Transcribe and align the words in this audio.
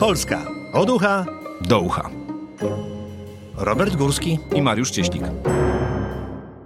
Polska 0.00 0.46
od 0.72 0.90
ucha 0.90 1.26
do 1.60 1.80
ucha. 1.80 2.10
Robert 3.56 3.96
Górski 3.96 4.38
i 4.54 4.62
Mariusz 4.62 4.90
Cieślik. 4.90 5.22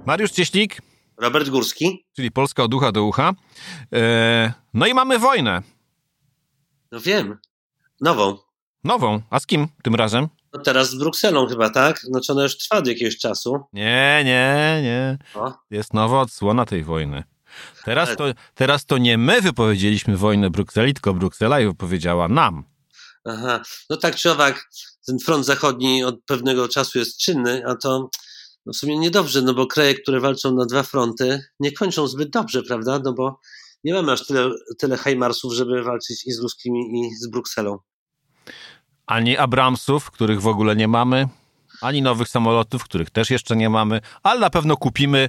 Mariusz 0.07 0.31
Cieślik. 0.31 0.83
Robert 1.17 1.49
Górski. 1.49 2.07
Czyli 2.17 2.31
Polska 2.31 2.63
od 2.63 2.75
ucha 2.75 2.93
do 2.93 3.05
ucha. 3.05 3.33
E, 3.93 4.53
no 4.75 4.87
i 4.87 4.95
mamy 4.95 5.19
wojnę. 5.19 5.63
No 6.91 7.01
wiem. 7.01 7.39
Nową. 8.01 8.39
Nową. 8.85 9.23
A 9.31 9.41
z 9.41 9.47
kim 9.47 9.69
tym 9.83 9.95
razem? 9.95 10.29
No 10.53 10.61
teraz 10.61 10.91
z 10.91 10.95
Brukselą 10.99 11.47
chyba, 11.47 11.71
tak? 11.71 11.99
Znaczy 12.01 12.33
ona 12.33 12.43
już 12.43 12.59
trwa 12.59 12.77
od 12.79 12.87
jakiegoś 12.87 13.19
czasu. 13.19 13.61
Nie, 13.73 14.23
nie, 14.25 14.81
nie. 14.83 15.19
O? 15.35 15.53
Jest 15.71 15.95
nowa 15.95 16.21
odsłona 16.21 16.65
tej 16.67 16.85
wojny. 16.85 17.25
Teraz 17.85 18.17
to, 18.17 18.25
teraz 18.55 18.87
to 18.87 18.99
nie 18.99 19.19
my 19.19 19.41
wypowiedzieliśmy 19.41 20.17
wojnę 20.17 20.51
Brukseli, 20.51 20.95
tylko 20.95 21.15
Bruksela 21.15 21.61
i 21.61 21.67
wypowiedziała 21.67 22.29
nam. 22.29 22.72
Aha, 23.25 23.63
no 23.91 23.97
tak 23.97 24.17
czy 24.17 24.31
owak, 24.31 24.71
ten 25.07 25.19
front 25.19 25.47
zachodni 25.47 26.05
od 26.05 26.25
pewnego 26.25 26.69
czasu 26.69 26.99
jest 26.99 27.19
czynny, 27.19 27.63
a 27.67 27.75
to 27.75 28.11
no 28.67 28.73
w 28.73 28.77
sumie 28.77 28.99
niedobrze, 28.99 29.43
no 29.43 29.55
bo 29.55 29.67
kraje, 29.67 29.95
które 29.95 30.21
walczą 30.21 30.55
na 30.55 30.67
dwa 30.67 30.83
fronty, 30.83 31.45
nie 31.61 31.73
kończą 31.73 32.07
zbyt 32.07 32.31
dobrze, 32.31 32.63
prawda? 32.63 33.01
No 33.05 33.13
bo 33.13 33.41
nie 33.85 33.95
mamy 33.95 34.13
aż 34.13 34.27
tyle, 34.27 34.51
tyle 34.79 34.97
Heimarsów, 34.97 35.53
żeby 35.53 35.83
walczyć 35.83 36.27
i 36.27 36.33
z 36.33 36.39
ruskimi, 36.39 37.01
i 37.01 37.15
z 37.15 37.31
Brukselą. 37.31 37.79
Ani 39.07 39.37
Abramsów, 39.37 40.11
których 40.11 40.43
w 40.43 40.47
ogóle 40.47 40.77
nie 40.77 40.89
mamy, 40.89 41.29
ani 41.81 42.03
nowych 42.03 42.29
samolotów, 42.29 42.85
których 42.85 43.11
też 43.11 43.31
jeszcze 43.31 43.57
nie 43.57 43.71
mamy, 43.71 44.01
ale 44.23 44.41
na 44.41 44.51
pewno 44.51 44.77
kupimy 44.77 45.29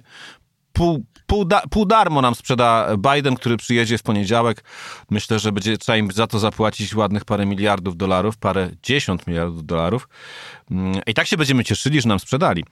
pół, 0.73 1.05
pół, 1.27 1.45
da, 1.45 1.61
pół 1.69 1.85
darmo 1.85 2.21
nam 2.21 2.35
sprzeda 2.35 2.97
Biden, 3.13 3.35
który 3.35 3.57
przyjedzie 3.57 3.97
w 3.97 4.03
poniedziałek. 4.03 4.63
Myślę, 5.09 5.39
że 5.39 5.51
będzie 5.51 5.77
trzeba 5.77 5.97
im 5.97 6.11
za 6.11 6.27
to 6.27 6.39
zapłacić 6.39 6.95
ładnych 6.95 7.25
parę 7.25 7.45
miliardów 7.45 7.97
dolarów, 7.97 8.37
parę 8.37 8.69
dziesiąt 8.83 9.27
miliardów 9.27 9.65
dolarów. 9.65 10.07
Mm, 10.71 11.01
I 11.07 11.13
tak 11.13 11.27
się 11.27 11.37
będziemy 11.37 11.63
cieszyli, 11.63 12.01
że 12.01 12.09
nam 12.09 12.19
sprzedali. 12.19 12.63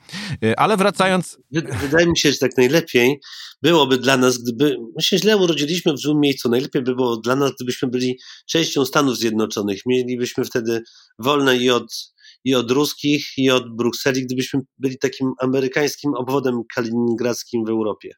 Y, 0.44 0.58
ale 0.58 0.78
wracając... 0.78 1.38
Wydaje 1.82 2.08
mi 2.08 2.18
się, 2.18 2.32
że 2.32 2.38
tak 2.38 2.58
najlepiej 2.58 3.20
byłoby 3.62 3.98
dla 3.98 4.18
nas, 4.18 4.38
gdyby... 4.38 4.78
My 4.96 5.04
się 5.04 5.18
źle 5.18 5.38
urodziliśmy 5.38 5.94
w 5.94 5.98
złym 5.98 6.20
miejscu. 6.20 6.50
Najlepiej 6.50 6.82
by 6.82 6.96
było 6.96 7.18
dla 7.18 7.36
nas, 7.36 7.52
gdybyśmy 7.56 7.88
byli 7.88 8.20
częścią 8.46 8.86
Stanów 8.86 9.18
Zjednoczonych. 9.18 9.82
Mielibyśmy 9.86 10.46
wtedy 10.46 10.84
wolne 11.20 11.58
i 11.58 11.70
od 11.70 12.14
i 12.44 12.56
od 12.56 12.72
ruskich, 12.72 13.25
i 13.38 13.52
od 13.52 13.75
Brukseli, 13.75 14.25
gdybyśmy 14.25 14.59
byli 14.78 14.97
takim 14.97 15.31
amerykańskim 15.39 16.14
obwodem 16.14 16.61
kaliningradzkim 16.75 17.66
w 17.66 17.70
Europie. 17.70 18.14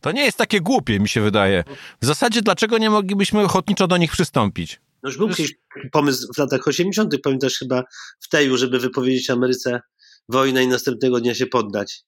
To 0.00 0.12
nie 0.12 0.24
jest 0.24 0.38
takie 0.38 0.60
głupie, 0.60 1.00
mi 1.00 1.08
się 1.08 1.20
wydaje. 1.20 1.64
W 2.00 2.06
zasadzie, 2.06 2.42
dlaczego 2.42 2.78
nie 2.78 2.90
moglibyśmy 2.90 3.40
ochotniczo 3.40 3.86
do 3.86 3.96
nich 3.96 4.12
przystąpić? 4.12 4.80
No 5.02 5.08
już 5.08 5.18
był 5.18 5.28
kiedyś 5.28 5.54
pomysł 5.92 6.26
w 6.34 6.38
latach 6.38 6.68
80., 6.68 7.14
pamiętasz 7.22 7.58
chyba 7.58 7.84
w 8.20 8.28
Teju, 8.28 8.56
żeby 8.56 8.78
wypowiedzieć 8.78 9.30
Ameryce 9.30 9.80
wojnę 10.28 10.64
i 10.64 10.68
następnego 10.68 11.20
dnia 11.20 11.34
się 11.34 11.46
poddać. 11.46 12.04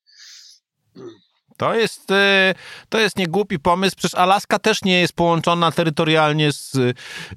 To 1.57 1.75
jest, 1.75 2.11
e, 2.11 2.55
to 2.89 2.99
jest 2.99 3.19
niegłupi 3.19 3.59
pomysł, 3.59 3.97
przecież 3.97 4.15
Alaska 4.15 4.59
też 4.59 4.85
nie 4.85 5.01
jest 5.01 5.13
połączona 5.13 5.73
terytorialnie 5.73 6.53
z, 6.53 6.77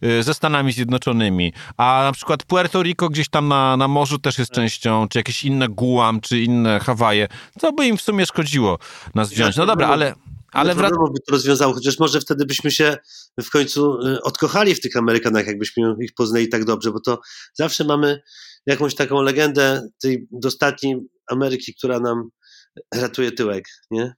e, 0.02 0.24
ze 0.24 0.34
Stanami 0.34 0.72
Zjednoczonymi, 0.74 1.54
a 1.78 2.02
na 2.04 2.12
przykład 2.12 2.44
Puerto 2.44 2.84
Rico 2.84 3.10
gdzieś 3.10 3.30
tam 3.30 3.48
na, 3.48 3.78
na 3.78 3.88
morzu 3.88 4.20
też 4.20 4.38
jest 4.38 4.52
częścią, 4.52 5.08
czy 5.08 5.20
jakieś 5.20 5.44
inne 5.44 5.68
Guam, 5.68 6.22
czy 6.22 6.40
inne 6.40 6.80
Hawaje, 6.80 7.28
co 7.60 7.74
by 7.74 7.88
im 7.88 7.98
w 7.98 8.02
sumie 8.02 8.26
szkodziło 8.26 8.80
nas 9.16 9.30
wziąć. 9.30 9.56
No 9.56 9.66
dobra, 9.66 9.88
ale... 9.88 10.14
Ale 10.52 10.76
wrac... 10.76 10.92
by 10.92 11.20
to 11.28 11.32
rozwiązało, 11.32 11.74
chociaż 11.74 12.00
może 12.00 12.22
wtedy 12.22 12.46
byśmy 12.46 12.72
się 12.72 12.98
w 13.44 13.50
końcu 13.50 14.00
e, 14.08 14.22
odkochali 14.22 14.76
w 14.76 14.80
tych 14.80 14.98
Amerykanach, 14.98 15.48
jakbyśmy 15.48 15.96
ich 16.02 16.14
poznali 16.14 16.50
tak 16.50 16.66
dobrze, 16.66 16.92
bo 16.92 17.00
to 17.00 17.20
zawsze 17.54 17.84
mamy 17.84 18.22
jakąś 18.66 18.96
taką 18.96 19.22
legendę 19.22 19.88
tej 20.02 20.28
dostatniej 20.32 20.98
Ameryki, 21.28 21.74
która 21.76 22.00
nam 22.00 22.30
ratuje 22.96 23.32
tyłek, 23.32 23.66
nie? 23.92 24.14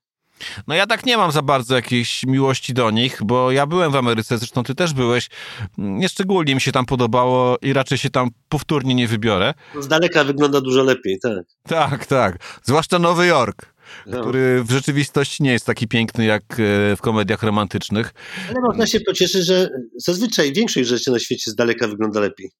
No 0.68 0.76
ja 0.76 0.88
tak 0.88 1.06
nie 1.06 1.18
mam 1.18 1.32
za 1.32 1.42
bardzo 1.42 1.76
jakiejś 1.76 2.24
miłości 2.24 2.74
do 2.74 2.92
nich, 2.92 3.20
bo 3.24 3.52
ja 3.52 3.66
byłem 3.66 3.92
w 3.92 3.96
Ameryce, 3.96 4.38
zresztą 4.38 4.64
ty 4.64 4.76
też 4.76 4.94
byłeś. 4.94 5.30
Nieszczególnie 5.78 6.56
mi 6.56 6.62
się 6.62 6.72
tam 6.72 6.86
podobało 6.86 7.58
i 7.62 7.74
raczej 7.74 7.98
się 7.98 8.10
tam 8.10 8.30
powtórnie 8.50 8.96
nie 8.96 9.08
wybiorę. 9.08 9.54
Z 9.80 9.88
daleka 9.88 10.24
wygląda 10.24 10.62
dużo 10.62 10.84
lepiej, 10.84 11.20
tak. 11.20 11.46
Tak, 11.64 12.06
tak. 12.06 12.38
Zwłaszcza 12.64 13.00
Nowy 13.00 13.26
Jork. 13.26 13.74
No. 14.06 14.22
który 14.22 14.64
w 14.64 14.72
rzeczywistości 14.72 15.44
nie 15.44 15.52
jest 15.52 15.66
taki 15.66 15.88
piękny 15.88 16.26
jak 16.26 16.44
e, 16.44 16.56
w 16.96 16.98
komediach 17.02 17.44
romantycznych. 17.44 18.14
Ale 18.50 18.60
można 18.62 18.88
się 18.88 19.00
pocieszyć, 19.00 19.46
że 19.46 19.70
zazwyczaj 19.98 20.54
większość 20.54 20.90
rzeczy 20.90 21.12
na 21.12 21.20
świecie 21.20 21.52
z 21.52 21.56
daleka 21.56 21.88
wygląda 21.88 22.20
lepiej. 22.20 22.52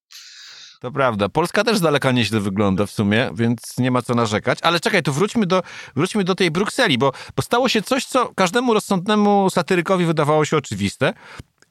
To 0.80 0.92
prawda. 0.92 1.30
Polska 1.30 1.64
też 1.64 1.78
z 1.78 1.82
daleka 1.82 2.12
nieźle 2.12 2.40
wygląda 2.40 2.86
w 2.86 2.92
sumie, 2.92 3.30
więc 3.34 3.78
nie 3.78 3.92
ma 3.92 4.02
co 4.02 4.16
narzekać. 4.16 4.60
Ale 4.62 4.80
czekaj, 4.80 5.04
to 5.04 5.14
wróćmy 5.14 5.46
do, 5.46 5.64
wróćmy 5.96 6.24
do 6.24 6.36
tej 6.36 6.52
Brukseli, 6.52 6.98
bo, 6.98 7.12
bo 7.36 7.42
stało 7.42 7.70
się 7.70 7.82
coś, 7.82 8.06
co 8.06 8.32
każdemu 8.36 8.74
rozsądnemu 8.74 9.50
satyrykowi 9.50 10.06
wydawało 10.06 10.46
się 10.46 10.58
oczywiste, 10.58 11.14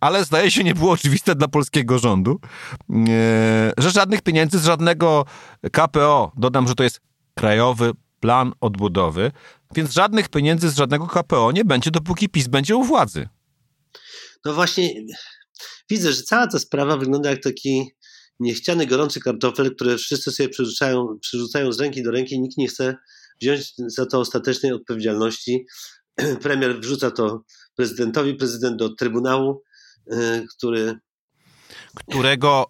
ale 0.01 0.25
zdaje 0.25 0.51
się 0.51 0.65
nie 0.65 0.75
było 0.75 0.93
oczywiste 0.93 1.35
dla 1.35 1.49
polskiego 1.49 1.99
rządu, 1.99 2.41
że 3.79 3.91
żadnych 3.91 4.23
pieniędzy 4.23 4.59
z 4.59 4.65
żadnego 4.65 5.25
KPO, 5.73 6.33
dodam, 6.37 6.69
że 6.69 6.75
to 6.75 6.83
jest 6.85 7.01
Krajowy 7.35 7.93
Plan 8.21 8.53
Odbudowy, 8.61 9.33
więc 9.75 9.91
żadnych 9.91 10.29
pieniędzy 10.29 10.71
z 10.71 10.77
żadnego 10.77 11.07
KPO 11.07 11.53
nie 11.53 11.65
będzie, 11.65 11.91
dopóki 11.91 12.29
PiS 12.29 12.49
będzie 12.49 12.77
u 12.77 12.85
władzy. 12.85 13.29
No 14.45 14.55
właśnie, 14.55 14.91
widzę, 15.91 16.13
że 16.13 16.23
cała 16.23 16.47
ta 16.47 16.59
sprawa 16.59 16.97
wygląda 16.97 17.31
jak 17.31 17.43
taki 17.43 17.91
niechciany 18.41 18.87
gorący 18.87 19.21
kartofel, 19.21 19.75
które 19.75 19.97
wszyscy 19.97 20.33
sobie 20.33 20.49
przerzucają, 20.49 21.19
przerzucają 21.21 21.73
z 21.73 21.81
ręki 21.81 22.03
do 22.03 22.11
ręki, 22.11 22.41
nikt 22.41 22.57
nie 22.57 22.69
chce 22.69 22.97
wziąć 23.41 23.73
za 23.77 24.07
to 24.07 24.21
ostatecznej 24.21 24.73
odpowiedzialności. 24.73 25.67
Premier 26.43 26.81
wrzuca 26.81 27.11
to 27.11 27.45
prezydentowi, 27.77 28.35
prezydent 28.35 28.77
do 28.77 28.95
Trybunału, 28.95 29.63
y, 30.13 30.47
który... 30.57 30.99
Którego 31.95 32.67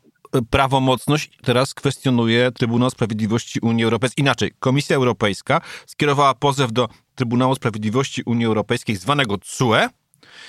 prawomocność 0.51 1.39
teraz 1.43 1.75
kwestionuje 1.75 2.53
Trybunał 2.53 2.91
Sprawiedliwości 2.91 3.61
Unii 3.61 3.85
Europejskiej. 3.85 4.23
Inaczej, 4.23 4.53
Komisja 4.59 4.97
Europejska 4.97 5.61
skierowała 5.87 6.35
pozew 6.35 6.73
do 6.73 6.89
Trybunału 7.15 7.55
Sprawiedliwości 7.55 8.23
Unii 8.27 8.47
Europejskiej 8.47 8.97
zwanego 8.97 9.39
CUE, 9.39 9.89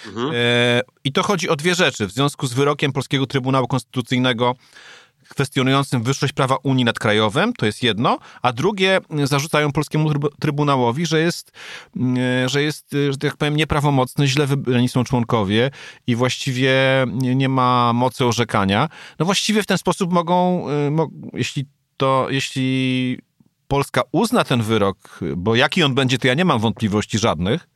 Mhm. 0.07 0.31
E, 0.33 0.81
I 1.03 1.11
to 1.11 1.23
chodzi 1.23 1.49
o 1.49 1.55
dwie 1.55 1.75
rzeczy. 1.75 2.07
W 2.07 2.11
związku 2.11 2.47
z 2.47 2.53
wyrokiem 2.53 2.91
Polskiego 2.91 3.27
Trybunału 3.27 3.67
Konstytucyjnego 3.67 4.55
kwestionującym 5.29 6.03
wyższość 6.03 6.33
prawa 6.33 6.57
Unii 6.63 6.85
nad 6.85 6.99
krajowym, 6.99 7.53
to 7.53 7.65
jest 7.65 7.83
jedno, 7.83 8.17
a 8.41 8.53
drugie 8.53 8.99
zarzucają 9.23 9.71
polskiemu 9.71 10.11
trybunałowi, 10.39 11.05
że 11.05 11.19
jest, 11.19 11.51
mm, 11.95 12.49
że 12.49 12.63
jest, 12.63 12.95
że 13.09 13.17
tak 13.17 13.37
powiem, 13.37 13.55
nieprawomocny, 13.55 14.27
źle 14.27 14.47
wybrani 14.47 14.89
są 14.89 15.03
członkowie 15.03 15.71
i 16.07 16.15
właściwie 16.15 16.73
nie 17.13 17.49
ma 17.49 17.93
mocy 17.93 18.25
orzekania. 18.25 18.89
No 19.19 19.25
właściwie 19.25 19.63
w 19.63 19.65
ten 19.65 19.77
sposób 19.77 20.11
mogą, 20.11 20.65
y, 20.69 20.91
jeśli 21.33 21.65
to, 21.97 22.27
jeśli 22.29 23.17
Polska 23.67 24.01
uzna 24.11 24.43
ten 24.43 24.61
wyrok, 24.61 25.19
bo 25.37 25.55
jaki 25.55 25.83
on 25.83 25.95
będzie, 25.95 26.17
to 26.17 26.27
ja 26.27 26.33
nie 26.33 26.45
mam 26.45 26.59
wątpliwości 26.59 27.19
żadnych, 27.19 27.67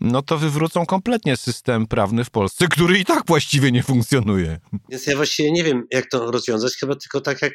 no 0.00 0.22
to 0.22 0.38
wywrócą 0.38 0.86
kompletnie 0.86 1.36
system 1.36 1.86
prawny 1.86 2.24
w 2.24 2.30
Polsce, 2.30 2.68
który 2.68 2.98
i 2.98 3.04
tak 3.04 3.22
właściwie 3.26 3.72
nie 3.72 3.82
funkcjonuje. 3.82 4.60
Więc 4.88 5.06
ja 5.06 5.16
właściwie 5.16 5.52
nie 5.52 5.64
wiem, 5.64 5.86
jak 5.90 6.10
to 6.10 6.30
rozwiązać, 6.30 6.76
chyba 6.76 6.96
tylko 6.96 7.20
tak, 7.20 7.42
jak 7.42 7.54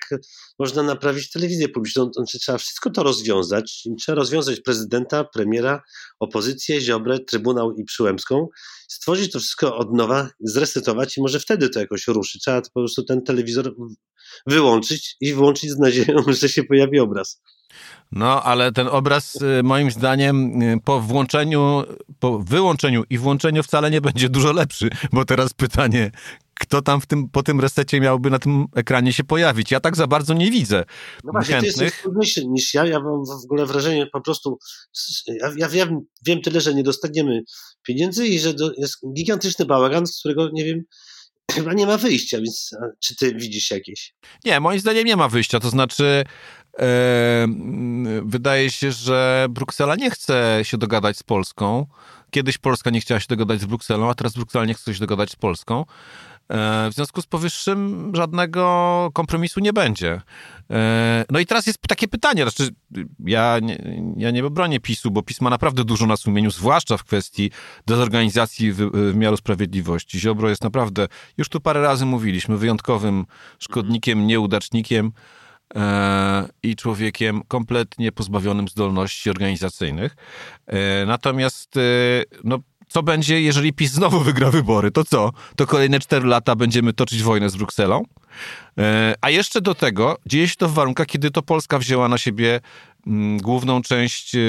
można 0.60 0.84
naprawić 0.84 1.32
telewizję 1.32 1.70
publiczną. 1.70 2.12
Znaczy, 2.14 2.40
trzeba 2.40 2.58
wszystko 2.58 2.90
to 2.90 3.04
rozwiązać. 3.04 3.84
Trzeba 4.00 4.16
rozwiązać 4.16 4.60
prezydenta, 4.62 5.24
premiera, 5.24 5.82
opozycję, 6.20 6.82
Ziobrę, 6.82 7.20
Trybunał 7.20 7.74
i 7.74 7.84
Przyłębską, 7.84 8.48
stworzyć 8.88 9.32
to 9.32 9.40
wszystko 9.40 9.78
od 9.78 9.94
nowa, 9.94 10.30
zresetować 10.40 11.18
i 11.18 11.22
może 11.22 11.40
wtedy 11.40 11.70
to 11.70 11.80
jakoś 11.80 12.08
ruszy. 12.08 12.40
Trzeba 12.40 12.62
po 12.62 12.80
prostu 12.80 13.04
ten 13.04 13.22
telewizor 13.22 13.76
wyłączyć 14.48 15.16
i 15.22 15.34
włączyć 15.34 15.72
z 15.72 15.78
nadzieją, 15.78 16.24
że 16.42 16.50
się 16.50 16.64
pojawi 16.64 17.00
obraz. 17.00 17.42
No, 18.12 18.44
ale 18.44 18.72
ten 18.72 18.88
obraz 18.88 19.36
y, 19.36 19.64
moim 19.64 19.92
zdaniem 19.92 20.62
y, 20.62 20.80
po 20.84 21.02
włączeniu, 21.02 21.84
po 22.20 22.40
wyłączeniu 22.40 23.04
i 23.10 23.18
włączeniu 23.18 23.64
wcale 23.64 23.92
nie 23.92 24.02
będzie 24.02 24.30
dużo 24.30 24.54
lepszy, 24.54 24.90
bo 25.12 25.26
teraz 25.26 25.54
pytanie, 25.54 26.12
kto 26.60 26.82
tam 26.82 27.02
w 27.02 27.06
tym, 27.06 27.30
po 27.30 27.44
tym 27.44 27.60
resecie 27.60 28.00
miałby 28.00 28.30
na 28.30 28.40
tym 28.40 28.66
ekranie 28.76 29.14
się 29.14 29.24
pojawić? 29.24 29.72
Ja 29.72 29.80
tak 29.80 29.96
za 29.96 30.08
bardzo 30.08 30.34
nie 30.34 30.52
widzę 30.52 30.84
no 31.24 31.32
właśnie, 31.32 31.56
chętnych. 31.56 32.02
Ty 32.04 32.10
jesteś 32.22 32.44
niż 32.46 32.74
ja, 32.74 32.86
ja 32.86 33.00
mam 33.00 33.26
w 33.26 33.46
ogóle 33.46 33.66
wrażenie 33.66 34.08
po 34.08 34.22
prostu, 34.22 34.58
ja, 35.28 35.52
ja 35.58 35.70
wiem, 35.70 36.00
wiem 36.26 36.42
tyle, 36.42 36.62
że 36.62 36.74
nie 36.74 36.84
dostaniemy 36.84 37.42
pieniędzy 37.84 38.28
i 38.28 38.40
że 38.40 38.54
jest 38.78 38.98
gigantyczny 39.14 39.66
bałagan, 39.66 40.08
z 40.08 40.20
którego 40.20 40.50
nie 40.54 40.66
wiem, 40.66 40.84
chyba 41.52 41.74
nie 41.74 41.86
ma 41.86 41.98
wyjścia, 41.98 42.38
więc 42.38 42.72
czy 43.00 43.16
ty 43.16 43.36
widzisz 43.36 43.72
jakieś? 43.72 44.14
Nie, 44.46 44.60
moim 44.60 44.80
zdaniem 44.80 45.06
nie 45.06 45.16
ma 45.16 45.30
wyjścia, 45.30 45.60
to 45.60 45.70
znaczy 45.70 46.24
wydaje 48.24 48.72
się, 48.72 48.92
że 48.92 49.48
Bruksela 49.50 49.96
nie 49.96 50.12
chce 50.12 50.60
się 50.64 50.78
dogadać 50.78 51.18
z 51.18 51.24
Polską. 51.24 51.86
Kiedyś 52.32 52.58
Polska 52.58 52.90
nie 52.90 53.02
chciała 53.02 53.20
się 53.20 53.26
dogadać 53.30 53.62
z 53.62 53.66
Brukselą, 53.66 54.10
a 54.10 54.16
teraz 54.16 54.34
Bruksela 54.34 54.66
nie 54.66 54.74
chce 54.74 54.94
się 54.94 55.00
dogadać 55.00 55.32
z 55.32 55.36
Polską. 55.36 55.86
E, 56.50 56.90
w 56.90 56.94
związku 56.94 57.22
z 57.22 57.26
powyższym 57.26 58.12
żadnego 58.16 59.10
kompromisu 59.14 59.60
nie 59.60 59.74
będzie. 59.74 60.22
E, 60.72 61.26
no 61.32 61.40
i 61.40 61.46
teraz 61.46 61.68
jest 61.68 61.80
takie 61.88 62.08
pytanie, 62.08 62.44
znaczy 62.44 62.70
ja 63.26 63.60
nie, 63.62 63.78
ja 64.18 64.32
nie 64.32 64.46
obronię 64.46 64.80
PiSu, 64.80 65.12
bo 65.12 65.24
PiS 65.24 65.42
ma 65.42 65.50
naprawdę 65.50 65.84
dużo 65.84 66.06
na 66.06 66.18
sumieniu, 66.18 66.52
zwłaszcza 66.52 66.98
w 66.98 67.04
kwestii 67.04 67.52
dezorganizacji 67.88 68.72
wymiaru 68.74 69.38
sprawiedliwości. 69.38 70.20
Ziobro 70.20 70.50
jest 70.50 70.64
naprawdę, 70.64 71.08
już 71.38 71.50
tu 71.50 71.62
parę 71.62 71.82
razy 71.82 72.06
mówiliśmy, 72.06 72.58
wyjątkowym 72.58 73.26
szkodnikiem, 73.60 74.28
nieudacznikiem 74.28 75.12
e, 75.76 76.48
i 76.64 76.76
człowiekiem 76.76 77.42
kompletnie 77.48 78.12
pozbawionym 78.12 78.68
zdolności 78.68 79.30
organizacyjnych. 79.30 80.16
Natomiast 81.06 81.76
no, 82.44 82.60
co 82.88 83.04
będzie, 83.04 83.42
jeżeli 83.42 83.74
PiS 83.74 83.92
znowu 83.92 84.20
wygra 84.20 84.52
wybory? 84.52 84.92
To 84.92 85.04
co? 85.04 85.32
To 85.56 85.68
kolejne 85.68 86.00
4 86.00 86.28
lata 86.28 86.56
będziemy 86.56 86.94
toczyć 86.94 87.24
wojnę 87.24 87.50
z 87.50 87.56
Brukselą? 87.56 88.04
E, 88.78 89.16
a 89.22 89.30
jeszcze 89.30 89.62
do 89.62 89.76
tego 89.76 90.18
dzieje 90.26 90.48
się 90.48 90.56
to 90.56 90.70
w 90.70 90.74
warunkach, 90.74 91.08
kiedy 91.08 91.32
to 91.32 91.42
Polska 91.42 91.80
wzięła 91.80 92.08
na 92.08 92.18
siebie 92.18 92.62
mm, 93.08 93.38
główną 93.38 93.82
część, 93.82 94.36
e, 94.36 94.40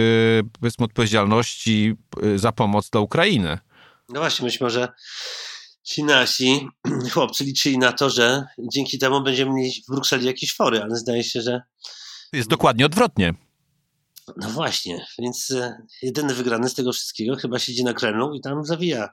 powiedzmy, 0.60 0.84
odpowiedzialności 0.84 1.94
e, 2.22 2.38
za 2.38 2.52
pomoc 2.52 2.90
dla 2.90 3.00
Ukrainy. 3.00 3.58
No 4.08 4.20
właśnie, 4.20 4.44
być 4.44 4.60
może 4.60 4.88
ci 5.82 6.04
nasi 6.04 6.68
chłopcy 7.12 7.44
liczyli 7.44 7.78
na 7.78 7.92
to, 7.92 8.10
że 8.10 8.44
dzięki 8.58 8.98
temu 8.98 9.22
będziemy 9.22 9.52
mieli 9.52 9.72
w 9.88 9.90
Brukseli 9.90 10.26
jakieś 10.26 10.54
fory, 10.54 10.82
ale 10.82 10.96
zdaje 10.96 11.24
się, 11.24 11.42
że. 11.42 11.62
Jest 12.32 12.48
dokładnie 12.48 12.86
odwrotnie. 12.86 13.34
No 14.36 14.48
właśnie, 14.48 15.06
więc 15.18 15.50
e, 15.50 15.82
jedyny 16.02 16.34
wygrany 16.34 16.68
z 16.68 16.74
tego 16.74 16.92
wszystkiego 16.92 17.36
chyba 17.36 17.58
siedzi 17.58 17.84
na 17.84 17.94
Kremlu 17.94 18.34
i 18.34 18.40
tam 18.40 18.64
zawija 18.64 19.08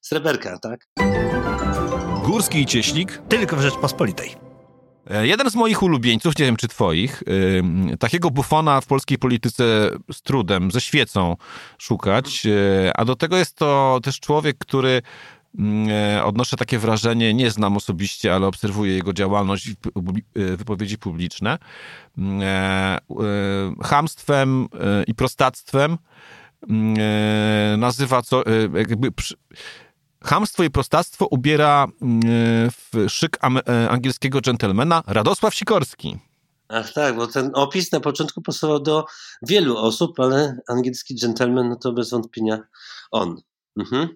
sreberka, 0.00 0.58
tak? 0.58 0.86
Górski 2.24 2.60
i 2.60 2.66
Cieślik 2.66 3.22
tylko 3.28 3.56
w 3.56 3.60
Rzeczpospolitej. 3.60 4.36
E, 5.10 5.26
jeden 5.26 5.50
z 5.50 5.54
moich 5.54 5.82
ulubieńców, 5.82 6.38
nie 6.38 6.44
wiem 6.44 6.56
czy 6.56 6.68
twoich, 6.68 7.22
yy, 7.26 7.96
takiego 7.96 8.30
bufona 8.30 8.80
w 8.80 8.86
polskiej 8.86 9.18
polityce 9.18 9.90
z 10.12 10.22
trudem, 10.22 10.70
ze 10.70 10.80
świecą 10.80 11.36
szukać, 11.78 12.44
yy, 12.44 12.92
a 12.94 13.04
do 13.04 13.16
tego 13.16 13.36
jest 13.36 13.56
to 13.56 14.00
też 14.02 14.20
człowiek, 14.20 14.58
który 14.58 15.02
odnoszę 16.24 16.56
takie 16.56 16.78
wrażenie, 16.78 17.34
nie 17.34 17.50
znam 17.50 17.76
osobiście, 17.76 18.34
ale 18.34 18.46
obserwuję 18.46 18.94
jego 18.94 19.12
działalność 19.12 19.66
i 19.66 19.70
e, 19.70 20.56
wypowiedzi 20.56 20.98
publiczne, 20.98 21.58
mm, 22.18 22.42
e, 22.42 22.98
hamstwem 23.82 24.68
i 25.06 25.14
prostactwem 25.14 25.98
mm, 26.68 27.80
nazywa 27.80 28.22
co, 28.22 28.44
jakby 28.74 29.10
Hamstwo 30.24 30.64
i 30.64 30.70
prostactwo 30.70 31.26
ubiera 31.26 31.86
w 32.72 33.06
szyk 33.08 33.38
angielskiego 33.88 34.40
dżentelmena 34.40 35.02
Radosław 35.06 35.54
Sikorski. 35.54 36.18
Ach 36.68 36.92
tak, 36.92 37.16
bo 37.16 37.26
ten 37.26 37.50
opis 37.54 37.92
na 37.92 38.00
początku 38.00 38.42
pasował 38.42 38.80
do 38.80 39.04
wielu 39.42 39.76
osób, 39.76 40.20
ale 40.20 40.58
angielski 40.68 41.14
dżentelmen 41.14 41.68
no 41.68 41.76
to 41.76 41.92
bez 41.92 42.10
wątpienia 42.10 42.62
on. 43.10 43.36
Mhm. 43.76 44.08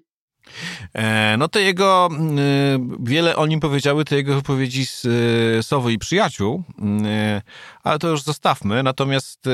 E, 0.94 1.36
no 1.38 1.48
to 1.48 1.58
jego, 1.58 2.08
y, 2.12 2.78
wiele 3.00 3.36
o 3.36 3.46
nim 3.46 3.60
powiedziały 3.60 4.04
te 4.04 4.16
jego 4.16 4.34
wypowiedzi 4.34 4.86
z 4.86 5.04
y, 5.04 5.62
Sowy 5.62 5.92
i 5.92 5.98
Przyjaciół, 5.98 6.62
y, 6.78 7.42
ale 7.82 7.98
to 7.98 8.08
już 8.08 8.22
zostawmy. 8.22 8.82
Natomiast 8.82 9.44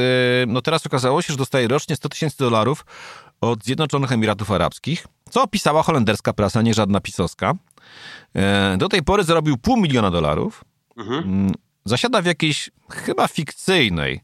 no 0.46 0.62
teraz 0.62 0.86
okazało 0.86 1.22
się, 1.22 1.32
że 1.32 1.38
dostaje 1.38 1.68
rocznie 1.68 1.96
100 1.96 2.08
tysięcy 2.08 2.36
dolarów 2.38 2.84
od 3.40 3.64
Zjednoczonych 3.64 4.12
Emiratów 4.12 4.50
Arabskich, 4.50 5.06
co 5.30 5.42
opisała 5.42 5.82
holenderska 5.82 6.32
prasa, 6.32 6.62
nie 6.62 6.74
żadna 6.74 7.00
pisowska. 7.00 7.54
E, 8.34 8.76
do 8.78 8.88
tej 8.88 9.02
pory 9.02 9.24
zarobił 9.24 9.56
pół 9.56 9.76
miliona 9.76 10.10
dolarów. 10.10 10.64
Mhm. 10.96 11.24
Mm, 11.24 11.54
zasiada 11.84 12.22
w 12.22 12.26
jakiejś 12.26 12.70
chyba 12.90 13.28
fikcyjnej 13.28 14.20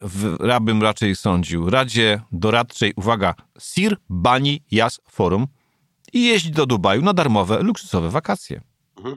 w, 0.00 0.36
rabym 0.40 0.82
raczej 0.82 1.16
sądził, 1.16 1.70
Radzie 1.70 2.20
Doradczej, 2.32 2.92
uwaga, 2.96 3.34
Sir 3.58 3.96
Bani 4.08 4.62
Yas 4.70 5.00
Forum, 5.10 5.46
i 6.12 6.24
jeździ 6.24 6.50
do 6.50 6.66
Dubaju 6.66 7.02
na 7.02 7.12
darmowe, 7.12 7.62
luksusowe 7.62 8.10
wakacje. 8.10 8.60
Mhm. 8.96 9.16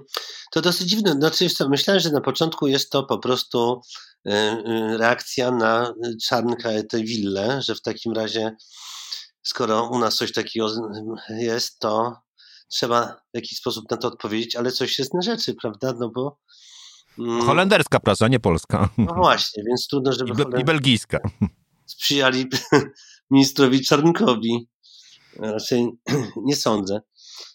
To 0.51 0.61
dosyć 0.61 0.89
dziwne. 0.89 1.11
Znaczy, 1.11 1.47
myślałem, 1.69 1.99
że 1.99 2.11
na 2.11 2.21
początku 2.21 2.67
jest 2.67 2.89
to 2.89 3.03
po 3.03 3.17
prostu 3.17 3.81
y, 4.27 4.31
y, 4.31 4.97
reakcja 4.97 5.51
na 5.51 5.93
czarnka 6.27 6.69
tej 6.89 7.05
willę, 7.05 7.61
że 7.61 7.75
w 7.75 7.81
takim 7.81 8.13
razie, 8.13 8.55
skoro 9.41 9.89
u 9.89 9.99
nas 9.99 10.15
coś 10.15 10.31
takiego 10.31 10.67
jest, 11.29 11.79
to 11.79 12.15
trzeba 12.69 13.21
w 13.33 13.35
jakiś 13.35 13.57
sposób 13.57 13.91
na 13.91 13.97
to 13.97 14.07
odpowiedzieć, 14.07 14.55
ale 14.55 14.71
coś 14.71 14.99
jest 14.99 15.13
na 15.13 15.21
rzeczy, 15.21 15.55
prawda? 15.61 15.93
No 15.99 16.09
bo. 16.15 16.39
Mm, 17.19 17.41
Holenderska 17.41 17.99
prasa, 17.99 18.27
nie 18.27 18.39
polska. 18.39 18.89
No 18.97 19.13
właśnie, 19.13 19.63
więc 19.67 19.87
trudno, 19.87 20.13
żeby. 20.13 20.31
I, 20.31 20.35
be, 20.35 20.61
i 20.61 20.63
belgijska. 20.63 21.19
Sprzyjali 21.85 22.47
ministrowi 23.31 23.85
Czarnkowi. 23.85 24.67
Raczej 25.41 25.89
nie 26.45 26.55
sądzę. 26.55 27.01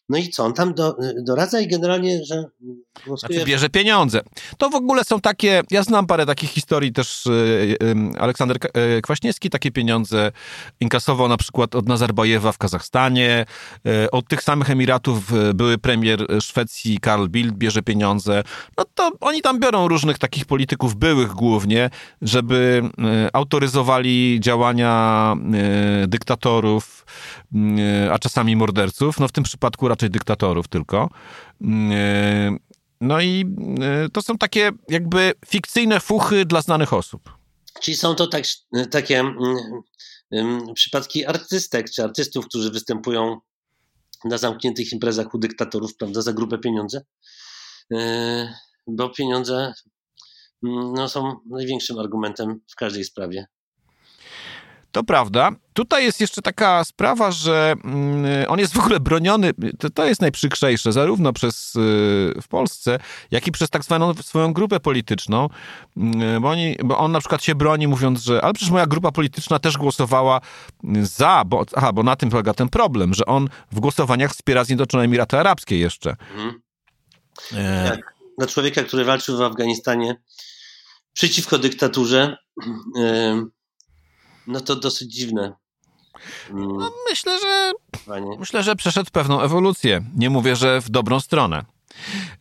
No 0.09 0.19
i 0.19 0.29
co? 0.29 0.45
On 0.45 0.53
tam 0.53 0.75
do, 0.75 0.97
doradza 1.27 1.61
i 1.61 1.69
generalnie, 1.69 2.25
że. 2.25 2.45
Znaczy 3.19 3.45
bierze 3.45 3.69
pieniądze. 3.69 4.21
To 4.59 4.71
w 4.71 4.75
ogóle 4.75 5.05
są 5.05 5.21
takie. 5.21 5.63
Ja 5.71 5.83
znam 5.83 6.07
parę 6.07 6.27
takich 6.27 6.51
historii 6.51 6.93
też. 6.93 7.27
E, 7.27 8.21
Aleksander 8.21 8.57
e, 8.75 9.01
Kwaśniewski 9.01 9.51
takie 9.51 9.71
pieniądze 9.71 10.33
inkasował 10.81 11.29
na 11.29 11.37
przykład 11.37 11.75
od 11.75 11.89
Nazarbajewa 11.89 12.53
w 12.53 12.59
Kazachstanie. 12.59 13.47
Od 14.13 14.29
tych 14.29 14.43
samych 14.43 14.71
Emiratów 14.71 15.33
były 15.55 15.79
premier 15.79 16.27
Szwecji 16.41 16.99
Karl 16.99 17.29
Bildt 17.29 17.57
bierze 17.57 17.83
pieniądze. 17.83 18.43
No 18.79 18.85
to 18.95 19.13
oni 19.21 19.43
tam 19.43 19.61
biorą 19.61 19.89
różnych 19.89 20.19
takich 20.19 20.45
polityków, 20.45 20.97
byłych 20.97 21.29
głównie, 21.29 21.91
żeby 22.23 22.83
autoryzowali 23.33 24.39
działania 24.41 25.37
dyktatorów, 26.09 27.07
a 28.13 28.19
czasami 28.19 28.57
morderców. 28.57 29.21
No 29.21 29.29
w 29.29 29.33
tym 29.33 29.45
przypadku 29.45 29.89
raczej 29.95 30.11
dyktatorów 30.11 30.69
tylko. 30.69 31.11
Mm, 31.61 31.93
e, 31.93 32.57
no 33.01 33.21
i 33.21 33.45
e, 33.81 34.09
to 34.09 34.23
są 34.23 34.39
takie 34.39 34.71
jakby 34.89 35.33
fikcyjne 35.47 36.01
fuchy 36.01 36.45
dla 36.45 36.63
znanych 36.63 36.93
osób. 36.93 37.31
Czyli 37.83 37.97
są 37.97 38.15
to 38.15 38.27
tak, 38.27 38.45
takie 38.91 39.21
mm, 40.33 40.75
przypadki 40.75 41.27
artystek 41.27 41.91
czy 41.91 42.05
artystów, 42.05 42.47
którzy 42.47 42.71
występują 42.71 43.41
na 44.25 44.39
zamkniętych 44.39 44.93
imprezach 44.93 45.35
u 45.35 45.39
dyktatorów, 45.39 45.97
prawda, 45.97 46.23
za 46.23 46.33
grube 46.33 46.59
pieniądze, 46.59 47.05
e, 47.93 48.55
bo 48.87 49.09
pieniądze 49.09 49.75
no, 50.63 51.09
są 51.09 51.37
największym 51.51 51.99
argumentem 51.99 52.61
w 52.71 52.75
każdej 52.75 53.05
sprawie. 53.05 53.47
To 54.95 55.05
prawda. 55.05 55.51
Tutaj 55.73 56.05
jest 56.05 56.21
jeszcze 56.21 56.43
taka 56.43 56.85
sprawa, 56.85 57.31
że 57.31 57.75
mm, 57.85 58.25
on 58.49 58.59
jest 58.59 58.75
w 58.75 58.79
ogóle 58.79 59.01
broniony, 59.01 59.51
to, 59.79 59.91
to 59.91 60.05
jest 60.05 60.21
najprzykrzejsze, 60.21 60.93
zarówno 60.93 61.33
przez 61.33 61.77
y, 61.77 61.81
w 62.43 62.49
Polsce, 62.49 62.99
jak 63.31 63.47
i 63.47 63.53
przez 63.53 63.71
tak 63.71 63.85
zwaną 63.85 64.15
swoją 64.15 64.53
grupę 64.53 64.81
polityczną, 64.81 65.49
mm, 65.97 66.43
bo, 66.43 66.49
oni, 66.49 66.77
bo 66.85 66.99
on 66.99 67.13
na 67.13 67.21
przykład 67.21 67.45
się 67.45 67.55
broni 67.55 67.89
mówiąc, 67.89 68.23
że 68.23 68.45
ale 68.45 68.53
przecież 68.53 68.71
moja 68.71 68.87
grupa 68.87 69.13
polityczna 69.13 69.59
też 69.59 69.77
głosowała 69.77 70.41
za, 71.03 71.43
bo, 71.47 71.65
aha, 71.77 71.93
bo 71.93 72.03
na 72.03 72.17
tym 72.17 72.31
polega 72.31 72.55
ten 72.55 72.69
problem, 72.69 73.15
że 73.15 73.27
on 73.27 73.49
w 73.73 73.81
głosowaniach 73.81 74.33
wspiera 74.33 74.65
Zjednoczone 74.65 75.05
Emiraty 75.05 75.39
Arabskie 75.39 75.79
jeszcze. 75.79 76.17
Mhm. 76.35 76.61
E... 77.53 77.91
Tak. 77.91 78.15
Na 78.39 78.47
człowieka, 78.47 78.83
który 78.83 79.05
walczył 79.05 79.37
w 79.37 79.43
Afganistanie 79.43 80.17
przeciwko 81.13 81.59
dyktaturze, 81.59 82.37
no 84.47 84.61
to 84.61 84.77
dosyć 84.77 85.15
dziwne. 85.15 85.53
Mm. 86.51 86.77
No, 86.77 86.91
myślę, 87.11 87.39
że 87.41 87.73
Panie. 88.07 88.37
myślę, 88.39 88.63
że 88.63 88.77
przeszedł 88.77 89.11
pewną 89.13 89.41
ewolucję. 89.41 90.05
Nie 90.17 90.31
mówię, 90.31 90.57
że 90.57 90.81
w 90.81 90.91
dobrą 90.91 91.21
stronę. 91.21 91.65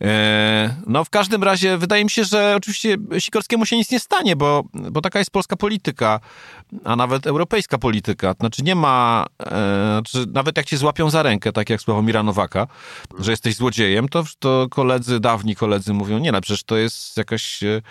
E, 0.02 0.76
no 0.88 1.06
w 1.06 1.10
każdym 1.10 1.44
razie 1.44 1.78
wydaje 1.78 2.04
mi 2.04 2.10
się, 2.10 2.24
że 2.24 2.54
oczywiście 2.58 2.98
Sikorskiemu 3.20 3.66
się 3.66 3.78
nic 3.78 3.92
nie 3.92 4.00
stanie, 4.00 4.36
bo, 4.36 4.64
bo 4.74 5.02
taka 5.02 5.20
jest 5.20 5.32
polska 5.32 5.56
polityka, 5.56 6.20
a 6.84 6.96
nawet 6.96 7.28
europejska 7.28 7.78
polityka. 7.78 8.34
Znaczy 8.40 8.64
nie 8.64 8.76
ma, 8.76 9.26
e, 9.40 9.46
znaczy 10.02 10.26
nawet 10.34 10.58
jak 10.58 10.66
cię 10.66 10.78
złapią 10.78 11.10
za 11.10 11.24
rękę, 11.24 11.52
tak 11.52 11.70
jak 11.70 11.82
Sławomira 11.82 12.24
Nowaka, 12.24 12.68
że 13.20 13.32
jesteś 13.32 13.56
złodziejem, 13.56 14.10
to, 14.10 14.24
to 14.40 14.68
koledzy, 14.70 15.20
dawni 15.20 15.56
koledzy 15.56 15.94
mówią, 15.94 16.20
nie 16.20 16.32
no, 16.32 16.42
przecież 16.42 16.64
to 16.64 16.78
jest 16.78 17.18
jakaś, 17.18 17.64
e, 17.64 17.82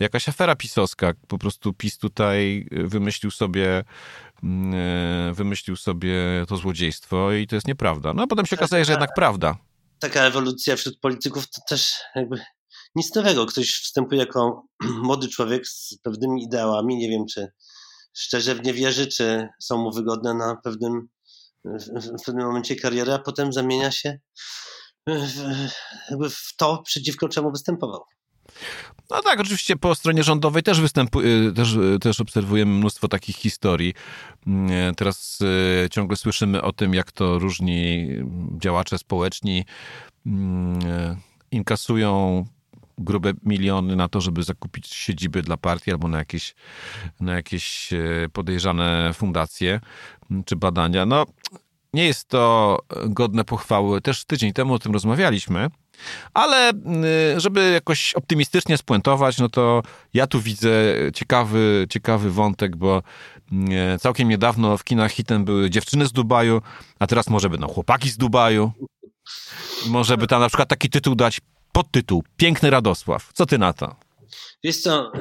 jakaś 0.00 0.28
afera 0.28 0.56
pisowska. 0.56 1.12
Po 1.28 1.38
prostu 1.38 1.72
PiS 1.72 1.98
tutaj 1.98 2.66
wymyślił 2.70 3.30
sobie 3.30 3.84
mm, 4.42 5.34
wymyślił 5.34 5.76
sobie 5.76 6.14
to 6.48 6.56
złodziejstwo 6.56 7.32
i 7.32 7.46
to 7.46 7.56
jest 7.56 7.68
nieprawda. 7.68 8.14
No 8.14 8.22
a 8.22 8.26
potem 8.26 8.46
się 8.46 8.56
okazuje, 8.56 8.84
że 8.84 8.92
jednak 8.92 9.10
prawda 9.14 9.56
taka 10.00 10.24
ewolucja 10.24 10.76
wśród 10.76 11.00
polityków 11.00 11.50
to 11.50 11.60
też 11.68 11.94
jakby 12.14 12.40
nic 12.94 13.14
nowego. 13.14 13.46
Ktoś 13.46 13.74
wstępuje 13.74 14.20
jako 14.20 14.66
młody 15.02 15.28
człowiek 15.28 15.68
z 15.68 15.98
pewnymi 16.02 16.44
ideałami, 16.44 16.96
nie 16.96 17.08
wiem 17.08 17.26
czy 17.26 17.48
szczerze 18.16 18.54
w 18.54 18.64
nie 18.64 18.74
wierzy, 18.74 19.06
czy 19.06 19.48
są 19.62 19.78
mu 19.78 19.92
wygodne 19.92 20.34
na 20.34 20.56
pewnym, 20.64 21.08
w 22.20 22.24
pewnym 22.26 22.46
momencie 22.46 22.76
kariery, 22.76 23.12
a 23.12 23.18
potem 23.18 23.52
zamienia 23.52 23.90
się 23.90 24.18
jakby 26.10 26.30
w 26.30 26.52
to, 26.56 26.82
przeciwko 26.82 27.28
czemu 27.28 27.50
występował. 27.50 28.00
No 29.10 29.22
tak, 29.22 29.40
oczywiście 29.40 29.76
po 29.76 29.94
stronie 29.94 30.22
rządowej 30.22 30.62
też, 30.62 30.80
występuje, 30.80 31.52
też, 31.52 31.76
też 32.00 32.20
obserwujemy 32.20 32.72
mnóstwo 32.72 33.08
takich 33.08 33.36
historii. 33.36 33.94
Mm, 34.46 34.94
teraz 34.94 35.38
ciągle 35.90 36.16
słyszymy 36.16 36.62
o 36.62 36.72
tym, 36.72 36.94
jak 36.94 37.12
to 37.12 37.38
różni 37.38 38.08
działacze 38.58 38.98
społeczni 38.98 39.64
mm, 40.26 40.78
inkasują 41.50 42.44
grube 42.98 43.32
miliony 43.42 43.96
na 43.96 44.08
to, 44.08 44.20
żeby 44.20 44.42
zakupić 44.42 44.94
siedziby 44.94 45.42
dla 45.42 45.56
partii 45.56 45.90
albo 45.90 46.08
na 46.08 46.18
jakieś, 46.18 46.54
na 47.20 47.34
jakieś 47.34 47.88
podejrzane 48.32 49.10
fundacje 49.14 49.80
mm, 50.30 50.44
czy 50.44 50.56
badania. 50.56 51.06
No, 51.06 51.26
nie 51.94 52.04
jest 52.04 52.28
to 52.28 52.78
godne 53.06 53.44
pochwały. 53.44 54.00
Też 54.00 54.24
tydzień 54.24 54.52
temu 54.52 54.74
o 54.74 54.78
tym 54.78 54.92
rozmawialiśmy. 54.92 55.68
Ale 56.34 56.68
mm, 56.68 57.04
żeby 57.40 57.70
jakoś 57.70 58.14
optymistycznie 58.14 58.78
spuentować, 58.78 59.38
no 59.38 59.48
to 59.48 59.82
ja 60.14 60.26
tu 60.26 60.40
widzę 60.40 60.70
ciekawy, 61.14 61.86
ciekawy 61.90 62.30
wątek, 62.30 62.76
bo 62.76 63.02
mm, 63.52 63.98
całkiem 63.98 64.28
niedawno 64.28 64.78
w 64.78 64.84
kinach 64.84 65.12
hitem 65.12 65.44
były 65.44 65.70
dziewczyny 65.70 66.06
z 66.06 66.12
Dubaju, 66.12 66.62
a 66.98 67.06
teraz 67.06 67.28
może 67.28 67.48
będą 67.48 67.68
chłopaki 67.68 68.10
z 68.10 68.16
Dubaju. 68.16 68.72
Może 69.86 70.16
by 70.16 70.26
tam 70.26 70.40
na 70.40 70.48
przykład 70.48 70.68
taki 70.68 70.90
tytuł 70.90 71.14
dać 71.14 71.40
podtytuł 71.72 72.24
Piękny 72.36 72.70
Radosław. 72.70 73.30
Co 73.34 73.46
ty 73.46 73.58
na 73.58 73.72
to? 73.72 73.96
Wiesz 74.64 74.80
co, 74.80 75.12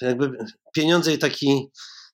jakby 0.00 0.30
pieniądze 0.74 1.14
i 1.14 1.18
taki 1.18 1.70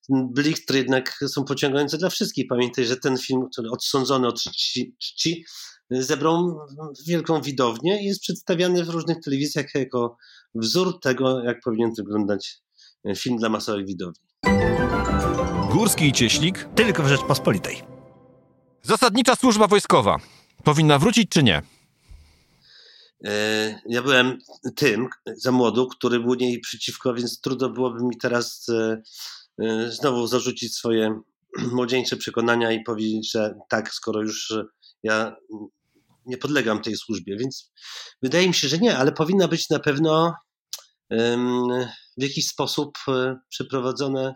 blichtr 0.09 0.75
jednak 0.75 1.25
są 1.29 1.45
pociągające 1.45 1.99
dla 1.99 2.11
wszystkich. 2.11 2.47
Pamiętaj, 2.49 2.85
że 2.85 2.97
ten 2.97 3.19
film, 3.19 3.41
który 3.53 3.71
odsądzony 3.71 4.29
od 4.29 4.43
czci, 4.43 4.97
czci 4.99 5.45
zebrał 5.91 6.61
wielką 7.07 7.43
widownię 7.43 8.03
i 8.03 8.07
jest 8.07 8.21
przedstawiany 8.21 8.85
w 8.85 8.89
różnych 8.89 9.21
telewizjach 9.25 9.75
jako 9.75 10.17
wzór 10.55 11.01
tego, 11.01 11.43
jak 11.43 11.61
powinien 11.65 11.93
wyglądać 11.95 12.63
film 13.17 13.37
dla 13.37 13.49
masowej 13.49 13.85
widowni. 13.85 14.29
Górski 15.73 16.05
i 16.05 16.13
Cieślik 16.13 16.69
tylko 16.75 17.03
w 17.03 17.09
Rzeczpospolitej. 17.09 17.83
Zasadnicza 18.83 19.37
służba 19.37 19.67
wojskowa 19.67 20.17
powinna 20.65 20.99
wrócić 20.99 21.31
czy 21.31 21.43
nie? 21.43 21.63
E, 23.25 23.81
ja 23.89 24.03
byłem 24.03 24.39
tym 24.77 25.09
za 25.37 25.53
młodu, 25.53 25.89
który 25.89 26.21
był 26.21 26.35
niej 26.35 26.61
przeciwko, 26.61 27.15
więc 27.15 27.41
trudno 27.41 27.71
byłoby 27.71 28.05
mi 28.05 28.17
teraz 28.17 28.67
e, 28.69 29.03
e, 29.65 29.91
znowu 29.91 30.27
zarzucić 30.27 30.75
swoje 30.75 31.21
młodzieńcze 31.73 32.17
przekonania 32.17 32.73
i 32.73 32.83
powiedzieć, 32.83 33.33
że 33.33 33.55
tak, 33.69 33.95
skoro 33.95 34.23
już 34.23 34.55
ja 35.03 35.37
nie 36.29 36.39
podlegam 36.39 36.83
tej 36.83 36.97
służbie. 36.97 37.37
Więc 37.37 37.73
wydaje 38.23 38.49
mi 38.49 38.55
się, 38.55 38.69
że 38.69 38.79
nie, 38.79 38.99
ale 38.99 39.13
powinna 39.13 39.49
być 39.49 39.71
na 39.71 39.79
pewno 39.79 40.35
w 42.17 42.23
jakiś 42.23 42.49
sposób 42.49 42.99
przeprowadzone 43.49 44.35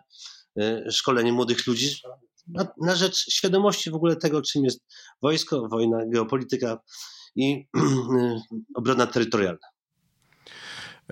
szkolenie 0.91 1.33
młodych 1.33 1.67
ludzi 1.67 1.97
na, 2.47 2.67
na 2.81 2.97
rzecz 2.97 3.17
świadomości 3.17 3.91
w 3.91 3.95
ogóle 3.95 4.17
tego, 4.17 4.43
czym 4.43 4.65
jest 4.65 4.81
wojsko, 5.23 5.69
wojna, 5.69 5.99
geopolityka 6.07 6.79
i 7.37 7.67
obrona 8.79 9.07
terytorialna. 9.07 9.72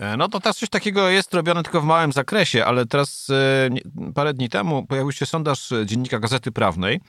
E, 0.01 0.17
no 0.17 0.29
to 0.29 0.41
teraz 0.41 0.57
coś 0.57 0.69
takiego 0.69 1.09
jest 1.09 1.35
robione 1.35 1.63
tylko 1.63 1.81
w 1.81 1.85
małym 1.85 2.13
zakresie, 2.13 2.65
ale 2.65 2.87
teraz 2.87 3.31
e, 3.31 4.13
parę 4.15 4.35
dni 4.35 4.49
temu 4.49 4.87
pojawił 4.87 5.13
się 5.13 5.27
sondaż 5.27 5.73
Dziennika 5.85 6.19
Gazety 6.19 6.53
Prawnej, 6.53 7.01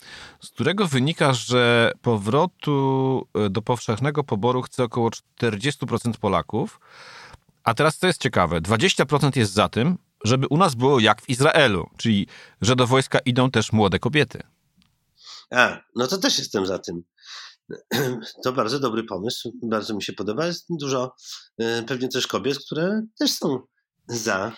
z 0.41 0.50
którego 0.50 0.88
wynika, 0.88 1.33
że 1.33 1.91
powrotu 2.01 3.27
e, 3.36 3.50
do 3.50 3.62
powszechnego 3.62 4.24
poboru 4.24 4.62
chce 4.62 4.83
około 4.83 5.10
40% 5.41 6.17
Polaków. 6.19 6.79
A 7.63 7.74
teraz 7.74 7.98
co 7.98 8.07
jest 8.07 8.21
ciekawe, 8.21 8.62
20% 8.62 9.38
jest 9.38 9.53
za 9.53 9.69
tym, 9.69 9.98
żeby 10.24 10.48
u 10.48 10.57
nas 10.57 10.75
było 10.75 11.00
jak 11.00 11.21
w 11.21 11.29
Izraelu, 11.29 11.89
czyli 11.98 12.27
że 12.62 12.75
do 12.75 12.88
wojska 12.88 13.19
idą 13.19 13.51
też 13.51 13.71
młode 13.71 14.00
kobiety. 14.00 14.43
A, 15.51 15.77
no 15.95 16.07
to 16.07 16.17
też 16.17 16.38
jestem 16.39 16.65
za 16.65 16.79
tym. 16.79 17.03
To 18.44 18.54
bardzo 18.54 18.80
dobry 18.80 19.04
pomysł, 19.04 19.51
bardzo 19.63 19.96
mi 19.96 20.04
się 20.04 20.13
podoba. 20.13 20.46
Jest 20.46 20.66
dużo 20.70 21.16
e, 21.58 21.84
pewnie 21.84 22.10
też 22.10 22.28
kobiet, 22.28 22.58
które 22.66 23.01
też 23.20 23.32
są 23.32 23.60
za. 24.08 24.51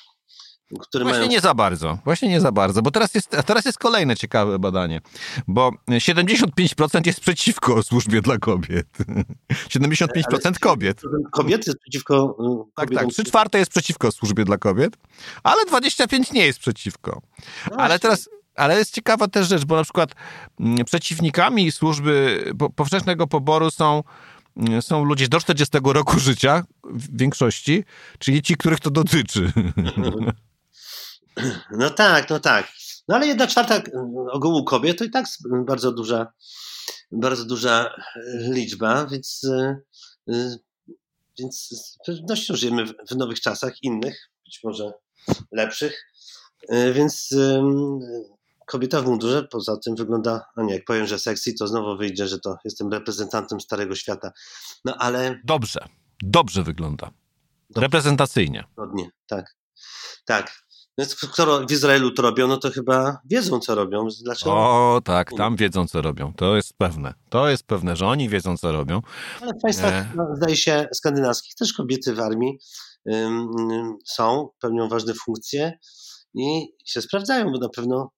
Które 0.81 1.03
Właśnie 1.03 1.19
mają... 1.19 1.31
nie 1.31 1.41
za 1.41 1.53
bardzo, 1.53 1.97
właśnie 2.05 2.29
nie 2.29 2.41
za 2.41 2.51
bardzo, 2.51 2.81
bo 2.81 2.91
teraz 2.91 3.15
jest, 3.15 3.29
teraz 3.45 3.65
jest 3.65 3.77
kolejne 3.77 4.15
ciekawe 4.15 4.59
badanie, 4.59 5.01
bo 5.47 5.71
75% 5.89 7.07
jest 7.07 7.19
przeciwko 7.19 7.83
służbie 7.83 8.21
dla 8.21 8.37
kobiet. 8.37 8.87
75% 9.69 10.59
kobiet. 10.59 11.01
Kobiety 11.31 11.63
jest 11.67 11.79
przeciwko 11.79 12.33
kobietom. 12.33 12.71
Tak, 12.75 12.89
tak, 12.93 13.07
3 13.07 13.23
czwarte 13.23 13.59
jest 13.59 13.71
przeciwko 13.71 14.11
służbie 14.11 14.45
dla 14.45 14.57
kobiet, 14.57 14.97
ale 15.43 15.65
25 15.65 16.31
nie 16.31 16.45
jest 16.45 16.59
przeciwko. 16.59 17.21
No 17.71 17.77
ale 17.77 17.99
teraz 17.99 18.29
ale 18.55 18.77
jest 18.77 18.93
ciekawa 18.93 19.27
też 19.27 19.47
rzecz, 19.47 19.65
bo 19.65 19.75
na 19.75 19.83
przykład 19.83 20.09
mm, 20.59 20.85
przeciwnikami 20.85 21.71
służby 21.71 22.43
powszechnego 22.75 23.27
poboru 23.27 23.71
są, 23.71 24.03
mm, 24.57 24.81
są 24.81 25.03
ludzie 25.03 25.27
do 25.27 25.39
40 25.39 25.77
roku 25.83 26.19
życia 26.19 26.63
w 26.83 27.17
większości, 27.17 27.83
czyli 28.19 28.41
ci, 28.41 28.57
których 28.57 28.79
to 28.79 28.91
dotyczy. 28.91 29.51
No 31.71 31.89
tak, 31.89 32.29
no 32.29 32.39
tak. 32.39 32.71
No 33.07 33.15
ale 33.15 33.27
jedna 33.27 33.47
czwarta 33.47 33.81
ogółu 34.31 34.63
kobiet 34.63 34.97
to 34.97 35.03
i 35.03 35.09
tak 35.09 35.25
bardzo 35.65 35.91
duża, 35.91 36.33
bardzo 37.11 37.45
duża 37.45 37.95
e, 38.15 38.53
liczba, 38.53 39.05
więc, 39.05 39.41
e, 39.43 39.81
e, 40.29 40.55
więc 41.39 41.67
z 41.71 41.97
pewnością 42.05 42.55
żyjemy 42.55 42.85
w 42.85 43.15
nowych 43.15 43.41
czasach, 43.41 43.83
innych, 43.83 44.29
być 44.45 44.59
może 44.63 44.93
lepszych. 45.51 46.05
Więc 46.93 47.29
kobieta 48.67 49.01
w 49.01 49.05
mundurze, 49.05 49.47
poza 49.51 49.77
tym 49.77 49.95
wygląda, 49.95 50.45
a 50.55 50.63
nie, 50.63 50.73
jak 50.73 50.85
powiem, 50.85 51.07
że 51.07 51.19
sexy, 51.19 51.53
to 51.59 51.67
znowu 51.67 51.97
wyjdzie, 51.97 52.27
że 52.27 52.39
to 52.39 52.55
jestem 52.65 52.91
reprezentantem 52.91 53.61
Starego 53.61 53.95
Świata. 53.95 54.31
No 54.85 54.95
ale... 54.99 55.39
Dobrze, 55.43 55.79
dobrze 56.23 56.63
wygląda. 56.63 57.11
Dobrze. 57.69 57.81
Reprezentacyjnie. 57.81 58.63
Zgodnie, 58.73 59.09
tak. 59.27 59.55
Tak. 60.25 60.63
Więc 60.97 61.15
skoro 61.17 61.65
w 61.65 61.71
Izraelu 61.71 62.11
to 62.11 62.21
robią, 62.21 62.47
no 62.47 62.57
to 62.57 62.71
chyba 62.71 63.17
wiedzą, 63.25 63.59
co 63.59 63.75
robią. 63.75 64.07
Dlaczego? 64.23 64.51
O, 64.51 65.01
tak, 65.03 65.31
tam 65.37 65.55
wiedzą, 65.55 65.87
co 65.87 66.01
robią. 66.01 66.33
To 66.33 66.55
jest 66.55 66.73
pewne. 66.77 67.13
To 67.29 67.49
jest 67.49 67.63
pewne, 67.63 67.95
że 67.95 68.07
oni 68.07 68.29
wiedzą, 68.29 68.57
co 68.57 68.71
robią. 68.71 69.01
Ale 69.41 69.51
w 69.53 69.61
państwach, 69.61 69.93
e... 69.93 70.07
no, 70.15 70.23
zdaje 70.35 70.55
się, 70.55 70.87
skandynawskich 70.93 71.55
też 71.55 71.73
kobiety 71.73 72.13
w 72.13 72.19
armii 72.19 72.59
ym, 73.13 73.97
są, 74.05 74.49
pełnią 74.59 74.89
ważne 74.89 75.13
funkcje 75.13 75.79
i 76.33 76.67
się 76.85 77.01
sprawdzają, 77.01 77.51
bo 77.51 77.57
na 77.57 77.69
pewno 77.69 78.11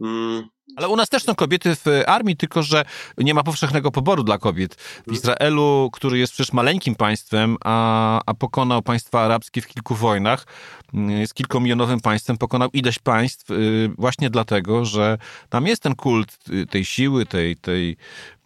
Mm. 0.00 0.48
Ale 0.76 0.88
u 0.88 0.96
nas 0.96 1.08
też 1.08 1.24
są 1.24 1.34
kobiety 1.34 1.76
w 1.76 1.86
armii, 2.06 2.36
tylko 2.36 2.62
że 2.62 2.84
nie 3.18 3.34
ma 3.34 3.42
powszechnego 3.42 3.90
poboru 3.90 4.24
dla 4.24 4.38
kobiet. 4.38 4.74
W 5.06 5.12
Izraelu, 5.12 5.90
który 5.92 6.18
jest 6.18 6.32
przecież 6.32 6.52
maleńkim 6.52 6.94
państwem, 6.94 7.56
a, 7.64 8.20
a 8.26 8.34
pokonał 8.34 8.82
państwa 8.82 9.20
arabskie 9.20 9.60
w 9.60 9.66
kilku 9.66 9.94
wojnach, 9.94 10.46
mm, 10.94 11.10
jest 11.10 11.34
kilkomilionowym 11.34 12.00
państwem, 12.00 12.38
pokonał 12.38 12.68
ileś 12.72 12.98
państw 12.98 13.50
y, 13.50 13.90
właśnie 13.98 14.30
dlatego, 14.30 14.84
że 14.84 15.18
tam 15.48 15.66
jest 15.66 15.82
ten 15.82 15.94
kult 15.94 16.38
y, 16.50 16.66
tej 16.66 16.84
siły, 16.84 17.26
tej, 17.26 17.56
tej, 17.56 17.96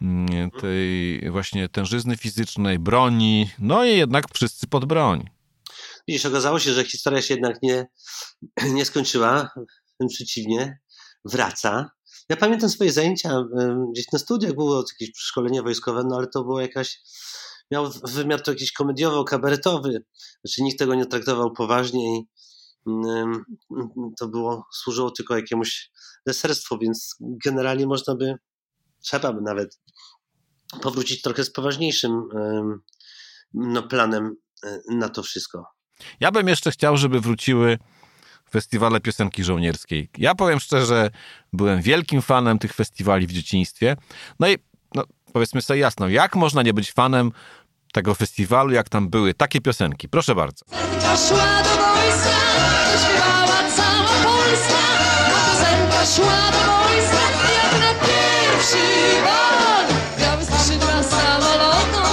mm, 0.01 0.51
tej 0.51 1.21
właśnie 1.31 1.69
tężyzny 1.69 2.17
fizycznej, 2.17 2.79
broni, 2.79 3.49
no 3.59 3.85
i 3.85 3.97
jednak 3.97 4.25
wszyscy 4.33 4.67
pod 4.67 4.85
broń. 4.85 5.29
Widzisz, 6.07 6.25
okazało 6.25 6.59
się, 6.59 6.73
że 6.73 6.83
historia 6.83 7.21
się 7.21 7.33
jednak 7.33 7.61
nie, 7.61 7.85
nie 8.77 8.85
skończyła, 8.85 9.49
wręcz 9.99 10.13
przeciwnie 10.13 10.83
wraca. 11.25 11.91
Ja 12.29 12.37
pamiętam 12.37 12.69
swoje 12.69 12.91
zajęcia, 12.91 13.43
gdzieś 13.91 14.11
na 14.11 14.19
studiach 14.19 14.53
było 14.53 14.83
jakieś 14.91 15.11
szkolenie 15.17 15.61
wojskowe, 15.61 16.03
no 16.09 16.15
ale 16.15 16.27
to 16.27 16.43
było 16.43 16.61
jakaś, 16.61 17.01
miał 17.71 17.91
wymiar 18.03 18.41
to 18.41 18.51
jakiś 18.51 18.73
komediowo-kabaretowy, 18.73 19.99
znaczy 20.43 20.63
nikt 20.63 20.79
tego 20.79 20.95
nie 20.95 21.05
traktował 21.05 21.53
poważnie 21.53 22.17
i 22.17 22.27
to 24.19 24.27
było, 24.27 24.65
służyło 24.73 25.11
tylko 25.11 25.35
jakiemuś 25.35 25.91
deserstwu, 26.27 26.77
więc 26.79 27.15
generalnie 27.19 27.87
można 27.87 28.15
by, 28.15 28.35
trzeba 29.01 29.33
by 29.33 29.41
nawet 29.41 29.79
powrócić 30.81 31.21
trochę 31.21 31.43
z 31.43 31.51
poważniejszym 31.51 32.23
no, 33.53 33.83
planem 33.83 34.35
e, 34.63 34.79
na 34.89 35.09
to 35.09 35.23
wszystko. 35.23 35.65
Ja 36.19 36.31
bym 36.31 36.47
jeszcze 36.47 36.71
chciał, 36.71 36.97
żeby 36.97 37.19
wróciły 37.19 37.77
festiwale 38.53 38.99
piosenki 38.99 39.43
żołnierskiej. 39.43 40.09
Ja 40.17 40.35
powiem 40.35 40.59
szczerze, 40.59 41.09
byłem 41.53 41.81
wielkim 41.81 42.21
fanem 42.21 42.59
tych 42.59 42.73
festiwali 42.73 43.27
w 43.27 43.31
dzieciństwie. 43.31 43.95
No 44.39 44.49
i 44.49 44.57
no, 44.95 45.03
powiedzmy 45.33 45.61
sobie 45.61 45.79
jasno, 45.79 46.09
jak 46.09 46.35
można 46.35 46.61
nie 46.61 46.73
być 46.73 46.91
fanem 46.91 47.31
tego 47.93 48.15
festiwalu, 48.15 48.71
jak 48.71 48.89
tam 48.89 49.09
były 49.09 49.33
takie 49.33 49.61
piosenki? 49.61 50.09
Proszę 50.09 50.35
bardzo. 50.35 50.65
Szła 51.27 51.63
do 51.63 51.69
wojska, 51.83 52.37
śpiewała 53.03 53.69
cała 53.75 54.13
szła 56.15 56.51
do 56.51 56.61
wojska, 56.71 57.23
jak 57.53 57.71
na 57.81 57.93
pierwszy 58.07 58.83
bal. 59.23 59.85
Miały 60.19 60.45
skrzydła 60.45 61.03
samolotu, 61.03 62.03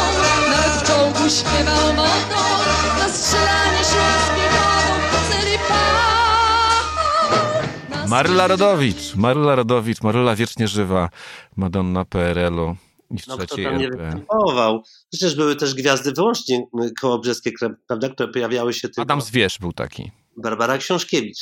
Maryla 8.10 8.46
Rodowicz, 8.46 9.14
Maryla 9.16 9.54
Rodowicz, 9.54 10.02
Maryla 10.02 10.36
wiecznie 10.36 10.68
żywa, 10.68 11.08
Madonna 11.56 12.04
PRL-u 12.04 12.76
i 13.10 13.18
w 13.18 13.26
No 13.26 13.36
kto 13.36 13.46
trzeciej 13.46 13.64
tam 13.64 13.78
nie 13.78 13.86
RP. 13.86 14.04
występował. 14.04 14.82
Przecież 15.10 15.34
były 15.34 15.56
też 15.56 15.74
gwiazdy 15.74 16.12
wyłącznie 16.12 16.66
kołobrzeskie, 17.00 17.52
które- 17.52 17.74
prawda, 17.86 18.08
które 18.08 18.28
pojawiały 18.28 18.74
się 18.74 18.88
tylko. 18.88 19.02
Adam 19.02 19.20
Zwierz 19.20 19.58
był 19.58 19.72
taki. 19.72 20.10
Barbara 20.36 20.78
Książkiewicz 20.78 21.38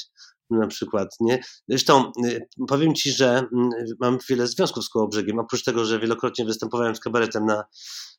na 0.51 0.67
przykład, 0.67 1.09
nie? 1.21 1.41
Zresztą 1.69 2.13
y, 2.25 2.49
powiem 2.69 2.95
ci, 2.95 3.13
że 3.13 3.29
mm, 3.39 3.71
mam 4.01 4.19
wiele 4.29 4.47
związków 4.47 4.85
z 4.85 4.89
Kołobrzegiem, 4.89 5.39
oprócz 5.39 5.65
tego, 5.65 5.85
że 5.85 5.99
wielokrotnie 5.99 6.45
występowałem 6.45 6.97
z 6.97 7.01
kabaretem 7.01 7.47
na, 7.47 7.65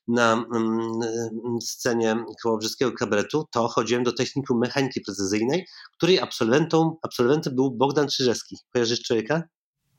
na 0.08 0.32
mm, 0.54 0.80
y, 1.02 1.30
scenie 1.60 2.24
Kołobrzeskiego 2.42 2.92
kabaretu, 2.92 3.44
to 3.52 3.68
chodziłem 3.68 4.04
do 4.04 4.12
technikum 4.12 4.58
mechaniki 4.58 5.00
precyzyjnej, 5.00 5.66
której 5.96 6.20
absolwentą, 6.20 6.96
absolwentem 7.02 7.54
był 7.54 7.70
Bogdan 7.70 8.08
Czyżewski. 8.08 8.56
Kojarzysz 8.72 9.02
człowieka? 9.02 9.42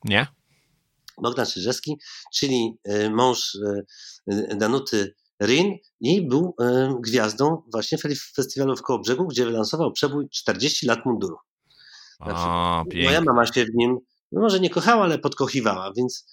Nie? 0.05 0.27
Bogdan 1.21 1.45
Czyżewski, 1.45 1.97
czyli 2.33 2.77
y, 2.89 3.09
mąż 3.09 3.55
y, 3.55 3.85
Danuty 4.57 5.15
Rin 5.43 5.77
i 5.99 6.27
był 6.27 6.55
gwiazdą 6.99 7.63
właśnie 7.71 7.97
fe- 7.97 8.33
festiwalu 8.35 8.75
w 8.75 8.81
Kołobrzegu, 8.81 9.27
gdzie 9.27 9.45
wylansował 9.45 9.91
przebój 9.91 10.29
40 10.29 10.85
lat 10.85 11.05
munduru. 11.05 11.37
A, 12.19 12.83
Moja 12.87 13.01
pięknie. 13.03 13.21
mama 13.21 13.45
się 13.45 13.65
w 13.65 13.73
nim, 13.75 13.97
no 14.31 14.41
może 14.41 14.59
nie 14.59 14.69
kochała, 14.69 15.03
ale 15.03 15.19
podkochiwała, 15.19 15.91
więc 15.97 16.25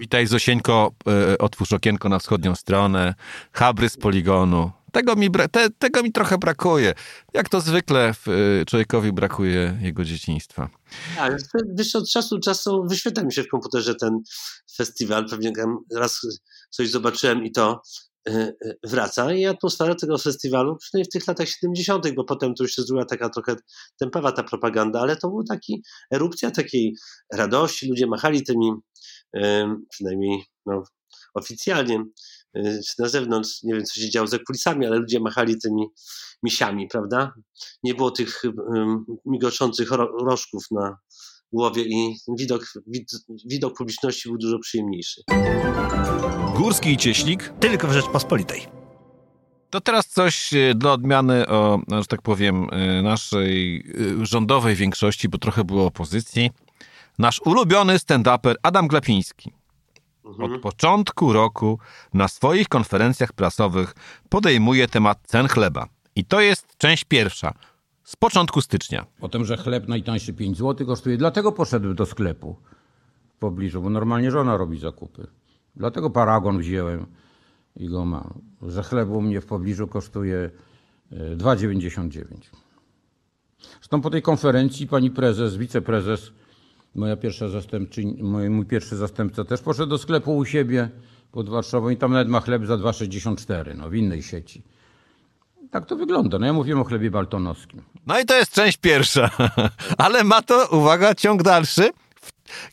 Witaj 0.00 0.26
Zosieńko, 0.26 0.92
e, 1.06 1.38
otwórz 1.38 1.72
okienko 1.72 2.08
na 2.08 2.18
wschodnią 2.18 2.54
stronę, 2.54 3.14
Habry 3.52 3.88
z 3.88 3.96
poligonu. 3.96 4.70
Tego 4.92 5.16
mi, 5.16 5.30
te, 5.52 5.70
tego 5.70 6.02
mi 6.02 6.12
trochę 6.12 6.38
brakuje. 6.38 6.94
Jak 7.34 7.48
to 7.48 7.60
zwykle 7.60 8.08
e, 8.08 8.64
człowiekowi 8.64 9.12
brakuje 9.12 9.78
jego 9.82 10.04
dzieciństwa. 10.04 10.68
a, 11.18 11.28
wiesz, 11.78 11.96
od 11.96 12.10
czasu 12.10 12.36
do 12.36 12.42
czasu 12.42 12.84
wyświetla 12.88 13.22
mi 13.22 13.32
się 13.32 13.42
w 13.42 13.48
komputerze 13.48 13.94
ten 13.94 14.20
festiwal, 14.76 15.28
pewnie 15.28 15.52
raz 15.94 16.20
coś 16.70 16.90
zobaczyłem 16.90 17.44
i 17.44 17.52
to 17.52 17.82
wraca 18.84 19.32
i 19.32 19.46
atmosfera 19.46 19.94
tego 19.94 20.18
festiwalu, 20.18 20.76
przynajmniej 20.76 21.04
w 21.04 21.12
tych 21.12 21.26
latach 21.26 21.48
70., 21.48 22.14
bo 22.14 22.24
potem 22.24 22.54
to 22.54 22.64
już 22.64 22.72
się 22.72 22.82
zrobiła 22.82 23.04
taka 23.04 23.28
trochę 23.28 23.56
tempawa 24.00 24.32
ta 24.32 24.42
propaganda, 24.42 25.00
ale 25.00 25.16
to 25.16 25.28
była 25.28 25.42
taki 25.48 25.82
erupcja 26.14 26.50
takiej 26.50 26.94
radości, 27.32 27.88
ludzie 27.88 28.06
machali 28.06 28.42
tymi, 28.42 28.68
ym, 28.68 28.80
przynajmniej 29.90 30.44
no, 30.66 30.82
oficjalnie, 31.34 32.04
czy 32.54 32.94
na 32.98 33.08
zewnątrz, 33.08 33.62
nie 33.62 33.74
wiem 33.74 33.84
co 33.84 34.00
się 34.00 34.10
działo 34.10 34.26
za 34.26 34.38
kulisami, 34.38 34.86
ale 34.86 34.96
ludzie 34.98 35.20
machali 35.20 35.60
tymi 35.60 35.86
misiami, 36.42 36.88
prawda? 36.88 37.32
Nie 37.82 37.94
było 37.94 38.10
tych 38.10 38.42
migoczących 39.24 39.90
ro- 39.90 40.16
rożków 40.24 40.64
na 40.70 40.96
głowie 41.52 41.82
i 41.82 42.16
widok, 42.38 42.72
wid, 42.86 43.10
widok 43.50 43.76
publiczności 43.76 44.28
był 44.28 44.38
dużo 44.38 44.58
przyjemniejszy. 44.58 45.22
Górski 46.56 46.92
i 46.92 46.96
Cieślik 46.96 47.52
tylko 47.60 47.88
w 47.88 47.92
Rzeczpospolitej. 47.92 48.66
To 49.70 49.80
teraz 49.80 50.06
coś 50.06 50.54
e, 50.54 50.74
dla 50.74 50.92
odmiany 50.92 51.48
o, 51.48 51.80
że 52.00 52.06
tak 52.06 52.22
powiem, 52.22 52.66
e, 52.72 53.02
naszej 53.02 53.84
e, 54.20 54.26
rządowej 54.26 54.74
większości, 54.74 55.28
bo 55.28 55.38
trochę 55.38 55.64
było 55.64 55.86
opozycji. 55.86 56.50
Nasz 57.18 57.40
ulubiony 57.44 57.98
stand-uper 57.98 58.54
Adam 58.62 58.88
Glapiński 58.88 59.52
Mhm. 60.24 60.52
od 60.52 60.60
początku 60.60 61.32
roku 61.32 61.78
na 62.14 62.28
swoich 62.28 62.68
konferencjach 62.68 63.32
prasowych 63.32 63.94
podejmuje 64.28 64.88
temat 64.88 65.18
cen 65.26 65.48
chleba. 65.48 65.86
I 66.16 66.24
to 66.24 66.40
jest 66.40 66.76
część 66.78 67.04
pierwsza. 67.04 67.54
Z 68.04 68.16
początku 68.16 68.60
stycznia. 68.60 69.06
O 69.20 69.28
tym, 69.28 69.44
że 69.44 69.56
chleb 69.56 69.88
najtańszy 69.88 70.32
5 70.34 70.58
zł 70.58 70.86
kosztuje. 70.86 71.16
Dlatego 71.16 71.52
poszedłem 71.52 71.94
do 71.94 72.06
sklepu 72.06 72.56
w 73.28 73.38
pobliżu, 73.38 73.82
bo 73.82 73.90
normalnie 73.90 74.30
żona 74.30 74.56
robi 74.56 74.78
zakupy. 74.78 75.26
Dlatego 75.76 76.10
paragon 76.10 76.58
wziąłem 76.58 77.06
i 77.76 77.88
go 77.88 78.04
mam. 78.04 78.40
Że 78.62 78.82
chleb 78.82 79.08
u 79.08 79.20
mnie 79.22 79.40
w 79.40 79.46
pobliżu 79.46 79.88
kosztuje 79.88 80.50
e, 81.12 81.36
2,99. 81.36 82.24
Zresztą 83.78 84.00
po 84.00 84.10
tej 84.10 84.22
konferencji 84.22 84.86
pani 84.86 85.10
prezes, 85.10 85.56
wiceprezes, 85.56 86.32
moja 86.94 87.16
pierwsza 87.16 87.48
zastępczyni, 87.48 88.22
mój, 88.22 88.50
mój 88.50 88.66
pierwszy 88.66 88.96
zastępca 88.96 89.44
też 89.44 89.60
poszedł 89.60 89.90
do 89.90 89.98
sklepu 89.98 90.36
u 90.36 90.44
siebie 90.44 90.88
pod 91.32 91.48
Warszawą 91.48 91.88
i 91.88 91.96
tam 91.96 92.12
nawet 92.12 92.28
ma 92.28 92.40
chleb 92.40 92.66
za 92.66 92.74
2,64, 92.74 93.76
no 93.76 93.90
w 93.90 93.94
innej 93.94 94.22
sieci. 94.22 94.62
Tak 95.70 95.86
to 95.86 95.96
wygląda. 95.96 96.38
No 96.38 96.46
ja 96.46 96.52
mówiłem 96.52 96.80
o 96.80 96.84
chlebie 96.84 97.10
baltonowskim. 97.10 97.82
No 98.06 98.20
i 98.20 98.24
to 98.24 98.36
jest 98.36 98.52
część 98.52 98.78
pierwsza. 98.78 99.30
Ale 99.98 100.24
ma 100.24 100.42
to, 100.42 100.68
uwaga, 100.70 101.14
ciąg 101.14 101.42
dalszy. 101.42 101.90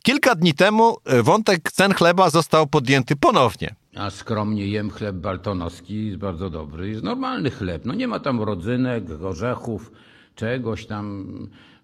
Kilka 0.03 0.35
dni 0.35 0.53
temu 0.53 0.97
e, 1.05 1.23
wątek 1.23 1.71
cen 1.71 1.93
chleba 1.93 2.29
został 2.29 2.67
podjęty 2.67 3.15
ponownie. 3.15 3.75
A 3.95 4.09
skromnie 4.09 4.67
jem 4.67 4.89
chleb 4.89 5.15
baltonowski, 5.15 6.05
jest 6.05 6.17
bardzo 6.17 6.49
dobry. 6.49 6.89
Jest 6.89 7.03
normalny 7.03 7.51
chleb. 7.51 7.85
No 7.85 7.93
nie 7.93 8.07
ma 8.07 8.19
tam 8.19 8.41
rodzynek, 8.41 9.03
orzechów, 9.23 9.91
czegoś 10.35 10.85
tam. 10.85 11.27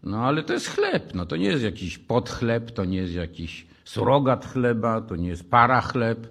No 0.03 0.25
ale 0.25 0.43
to 0.43 0.53
jest 0.53 0.67
chleb. 0.67 1.13
No 1.13 1.25
to 1.25 1.35
nie 1.35 1.47
jest 1.47 1.63
jakiś 1.63 1.97
podchleb, 1.97 2.71
to 2.71 2.85
nie 2.85 2.97
jest 2.97 3.13
jakiś 3.13 3.67
surogat 3.85 4.45
chleba, 4.45 5.01
to 5.01 5.15
nie 5.15 5.29
jest 5.29 5.49
para 5.49 5.81
chleb. 5.81 6.27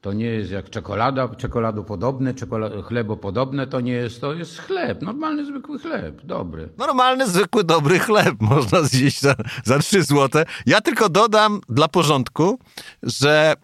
To 0.00 0.12
nie 0.12 0.26
jest 0.26 0.50
jak 0.50 0.70
czekolada, 0.70 1.28
czekoladopodobne, 1.28 2.34
czekolad, 2.34 2.72
chlebopodobne, 2.84 3.66
to 3.66 3.80
nie 3.80 3.92
jest, 3.92 4.20
to 4.20 4.34
jest 4.34 4.58
chleb, 4.58 5.02
normalny, 5.02 5.44
zwykły 5.44 5.78
chleb, 5.78 6.20
dobry. 6.24 6.68
Normalny, 6.78 7.26
zwykły, 7.26 7.64
dobry 7.64 7.98
chleb 7.98 8.34
można 8.50 8.82
zjeść 8.82 9.20
za, 9.20 9.34
za 9.64 9.78
3 9.78 10.02
złote. 10.02 10.44
Ja 10.66 10.80
tylko 10.80 11.08
dodam 11.08 11.60
dla 11.68 11.88
porządku, 11.88 12.58
że 13.02 13.54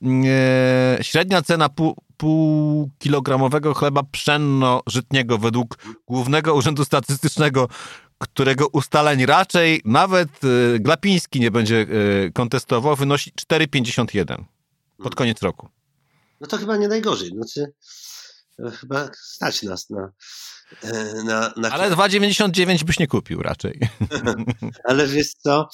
e, 0.99 1.05
średnia 1.05 1.43
cena 1.43 1.69
pół, 1.69 1.97
pół 2.17 2.91
kilogramowego 2.99 3.75
chleba 3.75 4.03
pszenno-żytniego 4.03 5.39
według 5.39 5.79
Głównego 6.07 6.55
Urzędu 6.55 6.85
Statystycznego, 6.85 7.69
którego 8.23 8.67
ustaleń 8.69 9.27
raczej 9.27 9.83
nawet 9.85 10.29
e, 10.29 10.79
Glapiński 10.79 11.41
nie 11.41 11.51
będzie 11.51 11.87
e, 12.27 12.31
kontestował, 12.31 12.97
wynosi 12.97 13.33
4,51 13.33 14.45
pod 15.03 15.15
koniec 15.15 15.43
roku. 15.43 15.69
No 16.41 16.47
to 16.47 16.59
chyba 16.59 16.77
nie 16.77 16.89
najgorzej. 16.89 17.29
Znaczy, 17.29 17.73
e, 18.67 18.71
chyba 18.71 19.09
stać 19.15 19.63
nas 19.63 19.91
na. 19.91 20.13
e, 20.83 21.23
na, 21.25 21.53
na 21.57 21.71
Ale 21.71 21.91
2,99 21.91 22.85
byś 22.85 22.99
nie 22.99 23.07
kupił 23.07 23.43
raczej. 23.43 23.81
Ale 24.89 25.07
wiesz 25.07 25.33
co, 25.35 25.69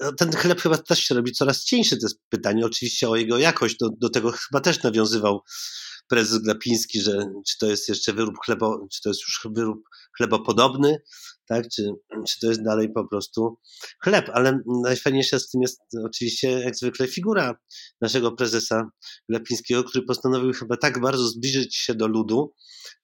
no, 0.00 0.12
ten 0.12 0.32
chleb 0.32 0.60
chyba 0.60 0.78
też 0.78 0.98
się 0.98 1.14
robi 1.14 1.32
coraz 1.32 1.64
cieńszy. 1.64 1.96
To 1.96 2.06
jest 2.06 2.20
pytanie 2.28 2.66
oczywiście 2.66 3.08
o 3.08 3.16
jego 3.16 3.38
jakość. 3.38 3.76
Do, 3.80 3.88
do 4.00 4.10
tego 4.10 4.32
chyba 4.32 4.60
też 4.60 4.82
nawiązywał 4.82 5.42
prezes 6.08 6.38
Glapiński, 6.38 7.00
że 7.00 7.26
czy 7.46 7.58
to 7.58 7.66
jest 7.66 7.88
jeszcze 7.88 8.12
wyrób 8.12 8.34
chlebo, 8.44 8.86
czy 8.92 9.02
to 9.02 9.08
jest 9.08 9.20
już 9.20 9.40
wyrób 9.54 9.78
chlebopodobny, 10.16 10.98
tak? 11.50 11.68
czy, 11.68 11.82
czy 12.28 12.40
to 12.40 12.48
jest 12.48 12.62
dalej 12.64 12.92
po 12.92 13.08
prostu 13.08 13.58
chleb. 14.04 14.30
Ale 14.32 14.60
najfajniejsza 14.84 15.38
z 15.38 15.50
tym 15.50 15.62
jest 15.62 15.80
oczywiście 16.04 16.50
jak 16.50 16.76
zwykle 16.76 17.06
figura 17.06 17.54
naszego 18.00 18.32
prezesa 18.32 18.90
Glapińskiego, 19.28 19.84
który 19.84 20.04
postanowił 20.04 20.52
chyba 20.52 20.76
tak 20.76 21.00
bardzo 21.00 21.28
zbliżyć 21.28 21.76
się 21.76 21.94
do 21.94 22.06
ludu, 22.06 22.54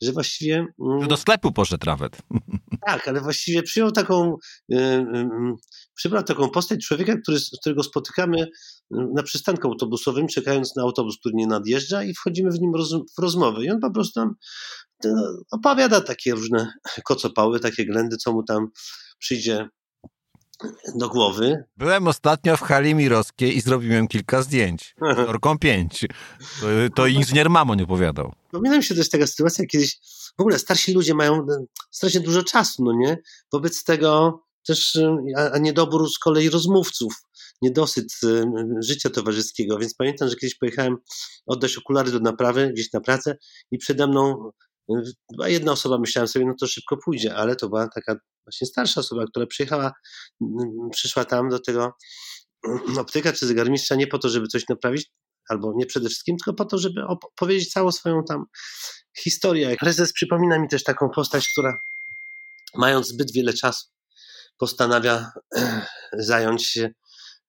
że 0.02 0.12
właściwie... 0.12 0.66
mm, 0.80 1.08
Do 1.08 1.16
sklepu 1.16 1.52
poszedł 1.52 1.86
nawet. 1.86 2.18
tak, 2.86 3.08
ale 3.08 3.20
właściwie 3.20 3.62
przyjął 3.62 3.92
taką, 3.92 4.36
y, 4.72 4.76
y, 4.76 4.78
y, 4.78 5.54
przybrał 5.96 6.22
taką 6.22 6.50
postać 6.50 6.86
człowieka, 6.86 7.16
który, 7.22 7.38
którego 7.60 7.82
spotykamy 7.82 8.42
y, 8.42 8.48
na 8.90 9.22
przystanku 9.22 9.68
autobusowym, 9.68 10.28
czekając 10.28 10.76
na 10.76 10.82
autobus, 10.82 11.18
który 11.18 11.34
nie 11.34 11.46
nadjeżdża 11.46 12.02
i 12.02 12.14
wchodzimy 12.14 12.50
w 12.50 12.60
nim 12.60 12.74
roz, 12.74 12.92
w 12.92 13.18
rozmowę. 13.18 13.64
I 13.64 13.70
on 13.70 13.80
po 13.80 13.90
prostu 13.90 14.20
nam 14.20 14.34
y, 15.04 15.08
opowiada 15.50 16.00
takie 16.00 16.34
różne 16.34 16.72
kocopały, 17.04 17.60
takie 17.60 17.86
ględy, 17.86 18.16
co 18.16 18.32
mu 18.32 18.42
tam 18.42 18.68
przyjdzie 19.18 19.68
do 20.94 21.08
głowy. 21.08 21.64
Byłem 21.76 22.08
ostatnio 22.08 22.56
w 22.56 22.60
hali 22.60 22.94
mirowskiej 22.94 23.56
i 23.56 23.60
zrobiłem 23.60 24.08
kilka 24.08 24.42
zdjęć. 24.42 24.94
Orką 25.28 25.58
5. 25.58 26.00
To, 26.60 26.66
to 26.94 27.06
inżynier 27.06 27.50
Mamon 27.50 27.80
opowiadał. 27.80 28.32
Mi 28.52 28.84
się 28.84 28.94
też 28.94 29.08
taka 29.08 29.26
sytuacja, 29.26 29.66
kiedyś 29.66 29.98
w 30.38 30.40
ogóle 30.40 30.58
starsi 30.58 30.92
ludzie 30.92 31.14
mają 31.14 31.34
e, 31.34 31.64
strasznie 31.90 32.20
dużo 32.20 32.42
czasu, 32.42 32.84
no 32.84 32.92
nie? 32.92 33.18
Wobec 33.52 33.84
tego 33.84 34.40
też, 34.66 34.96
e, 34.96 35.16
a, 35.52 35.58
niedobór 35.58 36.10
z 36.10 36.18
kolei 36.18 36.50
rozmówców, 36.50 37.14
niedosyt 37.62 38.06
e, 38.24 38.44
życia 38.80 39.10
towarzyskiego, 39.10 39.78
więc 39.78 39.94
pamiętam, 39.94 40.28
że 40.28 40.36
kiedyś 40.36 40.58
pojechałem 40.58 40.96
oddać 41.46 41.78
okulary 41.78 42.10
do 42.10 42.20
naprawy 42.20 42.70
gdzieś 42.74 42.92
na 42.92 43.00
pracę 43.00 43.36
i 43.70 43.78
przede 43.78 44.06
mną 44.06 44.50
była 45.36 45.48
jedna 45.48 45.72
osoba, 45.72 45.98
myślałem 45.98 46.28
sobie, 46.28 46.44
no 46.46 46.54
to 46.60 46.66
szybko 46.66 46.96
pójdzie, 47.04 47.34
ale 47.34 47.56
to 47.56 47.68
była 47.68 47.88
taka 47.94 48.16
właśnie 48.46 48.66
starsza 48.66 49.00
osoba, 49.00 49.24
która 49.26 49.46
przyjechała, 49.46 49.92
m, 50.42 50.48
przyszła 50.92 51.24
tam 51.24 51.48
do 51.48 51.58
tego 51.58 51.92
optyka 52.98 53.32
czy 53.32 53.46
zegarmistrza 53.46 53.94
nie 53.94 54.06
po 54.06 54.18
to, 54.18 54.28
żeby 54.28 54.46
coś 54.46 54.68
naprawić, 54.68 55.10
albo 55.48 55.72
nie 55.76 55.86
przede 55.86 56.08
wszystkim, 56.08 56.36
tylko 56.36 56.54
po 56.54 56.64
to, 56.64 56.78
żeby 56.78 57.00
opowiedzieć 57.04 57.72
całą 57.72 57.92
swoją 57.92 58.24
tam 58.24 58.44
historię. 59.22 59.76
Prezes 59.80 60.12
przypomina 60.12 60.58
mi 60.58 60.68
też 60.68 60.84
taką 60.84 61.08
postać, 61.14 61.48
która 61.48 61.78
mając 62.74 63.08
zbyt 63.08 63.32
wiele 63.32 63.52
czasu, 63.52 63.86
postanawia 64.58 65.30
zająć 66.12 66.66
się 66.66 66.90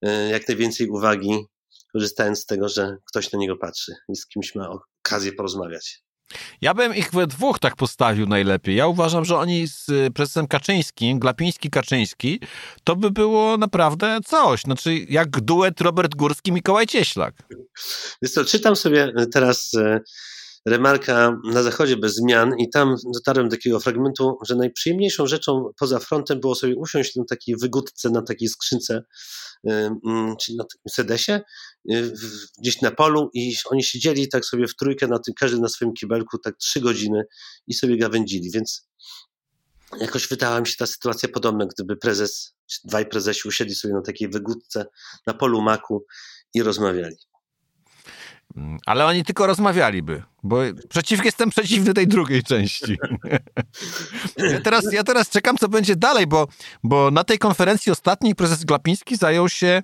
e, 0.02 0.28
jak 0.28 0.48
najwięcej 0.48 0.88
uwagi, 0.88 1.44
korzystając 1.92 2.38
z 2.38 2.46
tego, 2.46 2.68
że 2.68 2.96
ktoś 3.04 3.32
na 3.32 3.38
niego 3.38 3.56
patrzy 3.56 3.92
i 4.08 4.16
z 4.16 4.26
kimś 4.26 4.54
ma 4.54 4.70
okazję 4.70 5.32
porozmawiać. 5.32 6.02
Ja 6.60 6.74
bym 6.74 6.94
ich 6.94 7.10
we 7.10 7.26
dwóch 7.26 7.58
tak 7.58 7.76
postawił 7.76 8.26
najlepiej. 8.26 8.76
Ja 8.76 8.86
uważam, 8.86 9.24
że 9.24 9.36
oni 9.36 9.68
z 9.68 9.88
y, 9.88 10.10
prezesem 10.14 10.46
Kaczyńskim, 10.46 11.20
Glapiński-Kaczyński, 11.20 12.40
to 12.84 12.96
by 12.96 13.10
było 13.10 13.56
naprawdę 13.56 14.18
coś. 14.26 14.60
Znaczy, 14.60 14.94
jak 15.08 15.40
duet 15.40 15.80
Robert 15.80 16.14
Górski-Mikołaj 16.14 16.86
Cieślak. 16.86 17.34
Więc 18.22 18.34
to 18.34 18.44
czytam 18.44 18.76
sobie 18.76 19.12
teraz 19.32 19.74
e, 19.74 20.00
remarka 20.68 21.40
na 21.44 21.62
zachodzie 21.62 21.96
bez 21.96 22.14
zmian 22.14 22.58
i 22.58 22.70
tam 22.70 22.96
dotarłem 23.14 23.48
do 23.48 23.56
takiego 23.56 23.80
fragmentu, 23.80 24.38
że 24.46 24.56
najprzyjemniejszą 24.56 25.26
rzeczą 25.26 25.70
poza 25.78 25.98
frontem 25.98 26.40
było 26.40 26.54
sobie 26.54 26.76
usiąść 26.76 27.16
na 27.16 27.24
takiej 27.24 27.56
wygódce, 27.56 28.10
na 28.10 28.22
takiej 28.22 28.48
skrzynce, 28.48 29.02
czyli 30.40 30.58
na 30.58 30.64
takim 30.64 30.90
sedesie, 30.90 31.40
y, 31.92 32.12
gdzieś 32.58 32.80
na 32.80 32.90
polu 32.90 33.30
i 33.34 33.54
oni 33.70 33.82
siedzieli 33.82 34.28
tak 34.28 34.44
sobie 34.44 34.66
w 34.66 34.76
trójkę, 34.76 35.06
na 35.06 35.18
tym, 35.18 35.34
każdy 35.34 35.60
na 35.60 35.68
swoim 35.68 35.92
kibelku, 35.92 36.38
tak 36.38 36.56
trzy 36.56 36.80
godziny 36.80 37.26
i 37.66 37.74
sobie 37.74 37.98
gawędzili, 37.98 38.50
więc 38.50 38.88
jakoś 40.00 40.28
wydała 40.28 40.60
mi 40.60 40.66
się 40.66 40.76
ta 40.78 40.86
sytuacja 40.86 41.28
podobna, 41.28 41.66
gdyby 41.66 41.96
prezes, 41.96 42.54
dwaj 42.84 43.08
prezesi 43.08 43.48
usiedli 43.48 43.74
sobie 43.74 43.94
na 43.94 44.02
takiej 44.02 44.28
wygódce 44.28 44.86
na 45.26 45.34
polu 45.34 45.62
maku 45.62 46.06
i 46.54 46.62
rozmawiali. 46.62 47.16
Mm, 48.58 48.78
ale 48.86 49.06
oni 49.06 49.24
tylko 49.24 49.46
rozmawialiby, 49.46 50.22
bo 50.42 50.56
przeciw, 50.88 51.24
jestem 51.24 51.50
przeciwny 51.50 51.94
tej 51.94 52.08
drugiej 52.08 52.42
części. 52.42 52.98
ja, 54.52 54.60
teraz, 54.60 54.92
ja 54.92 55.04
teraz 55.04 55.28
czekam, 55.28 55.56
co 55.56 55.68
będzie 55.68 55.96
dalej, 55.96 56.26
bo, 56.26 56.48
bo 56.84 57.10
na 57.10 57.24
tej 57.24 57.38
konferencji 57.38 57.92
ostatniej 57.92 58.34
prezes 58.34 58.64
Glapiński 58.64 59.16
zajął 59.16 59.48
się 59.48 59.82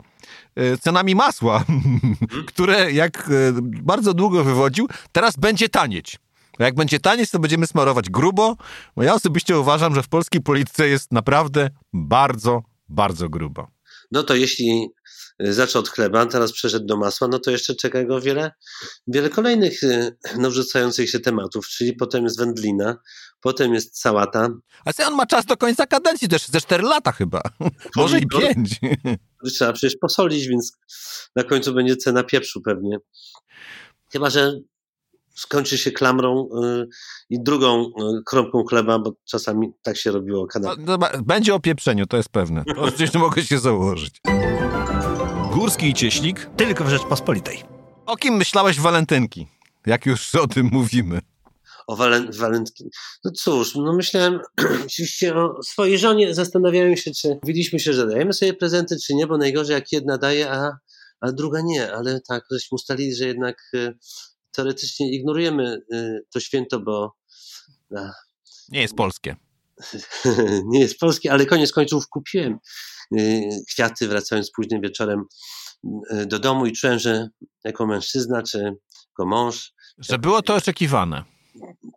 e, 0.56 0.78
cenami 0.78 1.14
masła, 1.14 1.64
które 2.48 2.92
jak 2.92 3.28
e, 3.28 3.30
bardzo 3.62 4.14
długo 4.14 4.44
wywodził, 4.44 4.88
teraz 5.12 5.36
będzie 5.36 5.68
tanieć. 5.68 6.18
Jak 6.58 6.74
będzie 6.74 7.00
tanieć, 7.00 7.30
to 7.30 7.38
będziemy 7.38 7.66
smarować 7.66 8.10
grubo, 8.10 8.56
bo 8.96 9.02
ja 9.02 9.14
osobiście 9.14 9.58
uważam, 9.58 9.94
że 9.94 10.02
w 10.02 10.08
polskiej 10.08 10.40
polityce 10.40 10.88
jest 10.88 11.12
naprawdę 11.12 11.70
bardzo, 11.92 12.62
bardzo 12.88 13.28
grubo. 13.28 13.68
No 14.12 14.22
to 14.22 14.34
jeśli 14.34 14.88
zaczął 15.40 15.80
od 15.80 15.88
chleba, 15.88 16.26
teraz 16.26 16.52
przeszedł 16.52 16.86
do 16.86 16.96
masła, 16.96 17.28
no 17.28 17.38
to 17.38 17.50
jeszcze 17.50 17.74
czeka 17.74 18.04
go 18.04 18.20
wiele, 18.20 18.52
wiele 19.06 19.30
kolejnych 19.30 19.82
y, 19.82 20.16
narzucających 20.36 21.10
się 21.10 21.20
tematów, 21.20 21.68
czyli 21.68 21.92
potem 21.92 22.24
jest 22.24 22.38
wędlina, 22.38 22.96
potem 23.40 23.74
jest 23.74 24.00
sałata. 24.00 24.48
A 24.84 24.92
co 24.92 25.06
on 25.06 25.14
ma 25.14 25.26
czas 25.26 25.46
do 25.46 25.56
końca 25.56 25.86
kadencji, 25.86 26.28
też 26.28 26.46
ze 26.46 26.60
4 26.60 26.82
lata 26.82 27.12
chyba, 27.12 27.42
może 27.96 28.18
i 28.18 28.26
5. 28.26 28.80
Trzeba 29.44 29.72
przecież 29.72 29.96
posolić, 30.00 30.48
więc 30.48 30.72
na 31.36 31.44
końcu 31.44 31.74
będzie 31.74 31.96
cena 31.96 32.24
pieprzu 32.24 32.60
pewnie. 32.62 32.98
Chyba, 34.12 34.30
że 34.30 34.52
skończy 35.34 35.78
się 35.78 35.90
klamrą 35.90 36.48
y, 36.64 36.86
i 37.30 37.42
drugą 37.42 37.86
y, 37.86 37.90
kromką 38.26 38.64
chleba, 38.64 38.98
bo 38.98 39.12
czasami 39.24 39.72
tak 39.82 39.96
się 39.96 40.10
robiło. 40.10 40.46
No, 40.60 40.74
no, 40.78 40.98
będzie 41.24 41.54
o 41.54 41.60
pieprzeniu, 41.60 42.06
to 42.06 42.16
jest 42.16 42.28
pewne. 42.28 42.64
To 42.74 42.82
oczywiście 42.82 43.18
mogę 43.18 43.42
się 43.42 43.58
założyć. 43.58 44.20
Górski 45.54 45.86
i 45.86 45.94
Cieślik 45.94 46.50
tylko 46.56 46.84
w 46.84 46.88
Rzeczpospolitej. 46.88 47.62
O 48.06 48.16
kim 48.16 48.34
myślałeś 48.34 48.76
w 48.76 48.80
walentynki? 48.80 49.46
Jak 49.86 50.06
już 50.06 50.34
o 50.44 50.46
tym 50.46 50.68
mówimy. 50.72 51.20
O 51.86 51.96
walen 51.96 52.32
walentynki. 52.32 52.84
No 53.24 53.30
cóż, 53.30 53.74
no 53.74 53.92
myślałem 53.92 54.40
oczywiście 54.84 55.34
o 55.34 55.62
swojej 55.62 55.98
żonie. 55.98 56.34
Zastanawiałem 56.34 56.96
się, 56.96 57.10
czy 57.10 57.38
mówiliśmy 57.42 57.80
się, 57.80 57.92
że 57.92 58.06
dajemy 58.06 58.32
sobie 58.32 58.54
prezenty, 58.54 58.96
czy 59.06 59.14
nie, 59.14 59.26
bo 59.26 59.38
najgorzej 59.38 59.74
jak 59.74 59.92
jedna 59.92 60.18
daje, 60.18 60.50
a, 60.50 60.78
a 61.20 61.32
druga 61.32 61.60
nie. 61.60 61.92
Ale 61.92 62.20
tak, 62.20 62.44
żeśmy 62.50 62.74
ustalili, 62.74 63.14
że 63.14 63.26
jednak 63.26 63.56
y, 63.74 63.94
teoretycznie 64.52 65.12
ignorujemy 65.12 65.82
y, 65.92 66.24
to 66.32 66.40
święto, 66.40 66.80
bo... 66.80 67.16
A, 67.96 68.12
nie 68.68 68.80
jest 68.80 68.94
polskie. 68.94 69.36
nie 70.72 70.80
jest 70.80 70.98
polskie, 70.98 71.32
ale 71.32 71.46
koniec 71.46 71.72
końców 71.72 72.08
kupiłem 72.08 72.58
Y, 73.18 73.64
kwiaty, 73.68 74.08
wracając 74.08 74.50
późnym 74.50 74.80
wieczorem 74.80 75.24
y, 76.12 76.26
do 76.26 76.38
domu 76.38 76.66
i 76.66 76.72
czułem, 76.72 76.98
że 76.98 77.28
jako 77.64 77.86
mężczyzna 77.86 78.42
czy 78.42 78.58
jako 79.08 79.26
mąż. 79.26 79.72
Że 79.98 80.18
było 80.18 80.42
to 80.42 80.54
oczekiwane. 80.54 81.24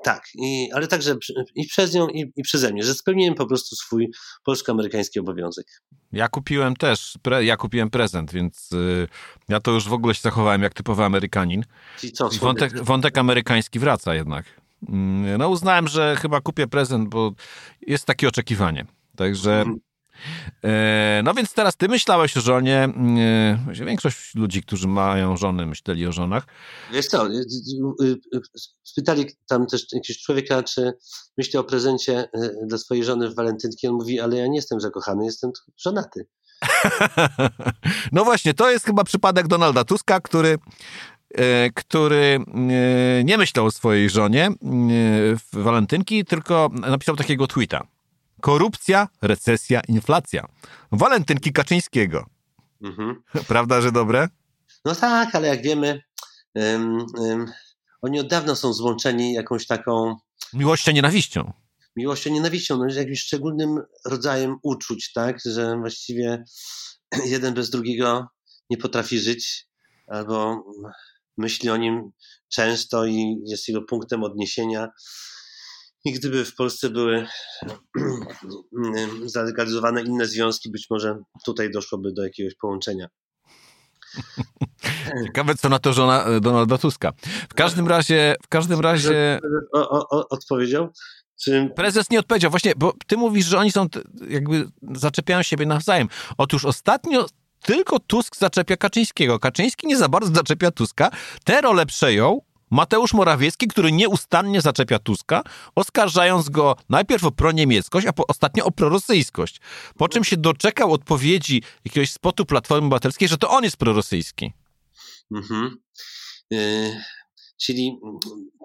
Tak, 0.04 0.24
i, 0.36 0.70
ale 0.74 0.88
także 0.88 1.16
i 1.56 1.68
przez 1.68 1.94
nią, 1.94 2.08
i, 2.08 2.32
i 2.36 2.44
przeze 2.44 2.74
mnie, 2.74 2.84
że 2.84 2.94
spełniłem 2.94 3.36
po 3.36 3.46
prostu 3.46 3.76
swój 3.76 4.12
polsko-amerykański 4.44 5.20
obowiązek. 5.20 5.66
Ja 6.12 6.28
kupiłem 6.28 6.76
też, 6.76 7.14
pre, 7.22 7.46
ja 7.46 7.58
kupiłem 7.58 7.90
prezent, 7.90 8.32
więc 8.32 8.72
y, 8.72 9.08
ja 9.50 9.60
to 9.60 9.72
już 9.72 9.90
w 9.90 9.94
ogóle 9.94 10.16
się 10.16 10.22
zachowałem 10.22 10.64
jak 10.64 10.74
typowy 10.74 11.04
Amerykanin. 11.04 11.64
Czyli 12.00 12.14
co, 12.14 12.30
wątek, 12.30 12.84
wątek 12.84 13.18
amerykański 13.18 13.80
wraca 13.80 14.16
jednak. 14.16 14.46
Mm, 14.90 15.38
no 15.38 15.50
uznałem, 15.50 15.88
że 15.88 16.16
chyba 16.16 16.42
kupię 16.42 16.68
prezent, 16.68 17.10
bo 17.10 17.32
jest 17.82 18.06
takie 18.06 18.28
oczekiwanie. 18.28 18.86
Także 19.16 19.60
mhm. 19.60 19.80
E, 20.64 21.22
no 21.24 21.34
więc 21.34 21.54
teraz 21.54 21.78
ty 21.78 21.88
myślałeś 21.88 22.38
o 22.38 22.42
żonie. 22.42 22.90
E, 23.70 23.86
większość 23.86 24.36
ludzi, 24.36 24.62
którzy 24.62 24.88
mają 24.88 25.38
żony, 25.38 25.66
myśleli 25.66 26.08
o 26.08 26.12
żonach. 26.12 26.46
Wiesz 26.92 27.08
co, 27.08 27.28
y, 27.28 27.46
y, 28.02 28.06
y, 28.36 28.42
spytali 28.84 29.26
tam 29.48 29.68
też 29.68 29.86
jakiegoś 29.94 30.22
człowieka, 30.22 30.64
czy 30.64 30.94
myśli 31.38 31.60
o 31.60 31.64
prezencie 31.64 32.30
dla 32.68 32.78
swojej 32.78 33.04
żony 33.04 33.30
w 33.30 33.36
walentynki. 33.36 33.88
On 33.88 33.94
mówi, 33.94 34.20
ale 34.20 34.38
ja 34.38 34.48
nie 34.48 34.56
jestem 34.56 34.82
zakochany, 34.82 35.26
jestem 35.26 35.52
żonaty. 35.78 36.28
no 38.12 38.24
właśnie, 38.24 38.54
to 38.54 38.72
jest 38.72 38.86
chyba 38.86 39.04
przypadek 39.04 39.48
Donalda 39.48 39.84
Tuska, 39.84 40.20
który 40.20 40.50
e, 40.50 40.58
który 41.76 42.40
nie 43.24 43.38
myślał 43.38 43.66
o 43.66 43.72
swojej 43.72 44.10
żonie 44.10 44.52
w 45.36 45.64
walentynki, 45.64 46.26
tylko 46.26 46.70
napisał 46.74 47.16
takiego 47.16 47.48
tweeta. 47.48 47.88
Korupcja, 48.42 49.08
recesja, 49.22 49.82
inflacja. 49.88 50.48
Walentynki 50.92 51.54
Kaczyńskiego. 51.54 52.26
Mhm. 52.82 53.24
Prawda, 53.48 53.82
że 53.82 53.92
dobre? 53.92 54.28
No 54.86 54.96
tak, 54.96 55.36
ale 55.36 55.48
jak 55.48 55.62
wiemy, 55.62 56.02
um, 56.56 57.06
um, 57.18 57.46
oni 58.02 58.20
od 58.20 58.28
dawna 58.28 58.56
są 58.56 58.74
złączeni 58.74 59.34
jakąś 59.34 59.68
taką. 59.68 60.16
Miłością, 60.54 60.92
nienawiścią. 60.92 61.54
Miłością, 61.96 62.34
nienawiścią, 62.34 62.78
no, 62.78 62.94
jakimś 62.94 63.20
szczególnym 63.20 63.82
rodzajem 64.06 64.58
uczuć, 64.64 65.12
tak, 65.14 65.38
że 65.46 65.78
właściwie 65.78 66.44
jeden 67.26 67.54
bez 67.54 67.70
drugiego 67.70 68.28
nie 68.70 68.78
potrafi 68.78 69.20
żyć, 69.20 69.68
albo 70.08 70.64
myśli 71.38 71.70
o 71.70 71.78
nim 71.78 72.12
często 72.50 73.06
i 73.06 73.36
jest 73.46 73.68
jego 73.68 73.82
punktem 73.82 74.24
odniesienia. 74.24 74.90
I 76.06 76.14
gdyby 76.14 76.46
w 76.46 76.56
Polsce 76.56 76.90
były 76.90 77.28
zalegalizowane 79.26 80.02
inne 80.02 80.28
związki, 80.28 80.72
być 80.72 80.88
może 80.90 81.18
tutaj 81.46 81.72
doszłoby 81.72 82.14
do 82.14 82.24
jakiegoś 82.24 82.56
połączenia. 82.56 83.08
Ciekawe, 85.26 85.56
co 85.56 85.70
na 85.70 85.80
to 85.80 85.94
żona 85.94 86.26
e, 86.26 86.40
Donalda 86.40 86.78
Tuska. 86.78 87.14
W 87.50 87.54
każdym 87.54 87.88
razie, 87.88 88.36
w 88.44 88.48
każdym 88.48 88.80
razie... 88.80 89.40
O, 89.74 90.10
o, 90.10 90.30
odpowiedział? 90.30 90.90
Czy... 91.44 91.72
Prezes 91.76 92.10
nie 92.10 92.20
odpowiedział. 92.20 92.52
Właśnie, 92.52 92.74
bo 92.78 92.94
ty 93.08 93.18
mówisz, 93.18 93.46
że 93.46 93.58
oni 93.58 93.72
są 93.72 93.88
jakby 94.30 94.68
zaczepiają 94.92 95.44
siebie 95.44 95.66
nawzajem. 95.66 96.08
Otóż 96.38 96.66
ostatnio 96.66 97.26
tylko 97.62 98.00
Tusk 98.00 98.38
zaczepia 98.38 98.78
Kaczyńskiego. 98.78 99.40
Kaczyński 99.40 99.88
nie 99.88 99.98
za 99.98 100.10
bardzo 100.10 100.36
zaczepia 100.36 100.72
Tuska. 100.72 101.12
Tę 101.44 101.62
rolę 101.62 101.86
przejął 101.86 102.44
Mateusz 102.72 103.14
Morawiecki, 103.14 103.68
który 103.68 103.92
nieustannie 103.92 104.62
zaczepia 104.62 105.00
Tuska, 105.00 105.44
oskarżając 105.76 106.50
go 106.50 106.76
najpierw 106.90 107.24
o 107.24 107.32
proniemieckość, 107.32 108.08
a 108.08 108.14
po, 108.14 108.28
ostatnio 108.28 108.66
o 108.66 108.72
prorosyjskość. 108.72 109.62
Po 109.98 110.10
czym 110.10 110.24
się 110.24 110.38
doczekał 110.38 110.94
odpowiedzi 110.94 111.64
jakiegoś 111.86 112.12
spotu 112.12 112.46
Platformy 112.46 112.86
Obywatelskiej, 112.86 113.28
że 113.28 113.38
to 113.38 113.50
on 113.50 113.64
jest 113.64 113.78
prorosyjski. 113.78 114.54
Mhm. 115.32 115.78
Yy, 116.50 117.02
czyli 117.58 118.00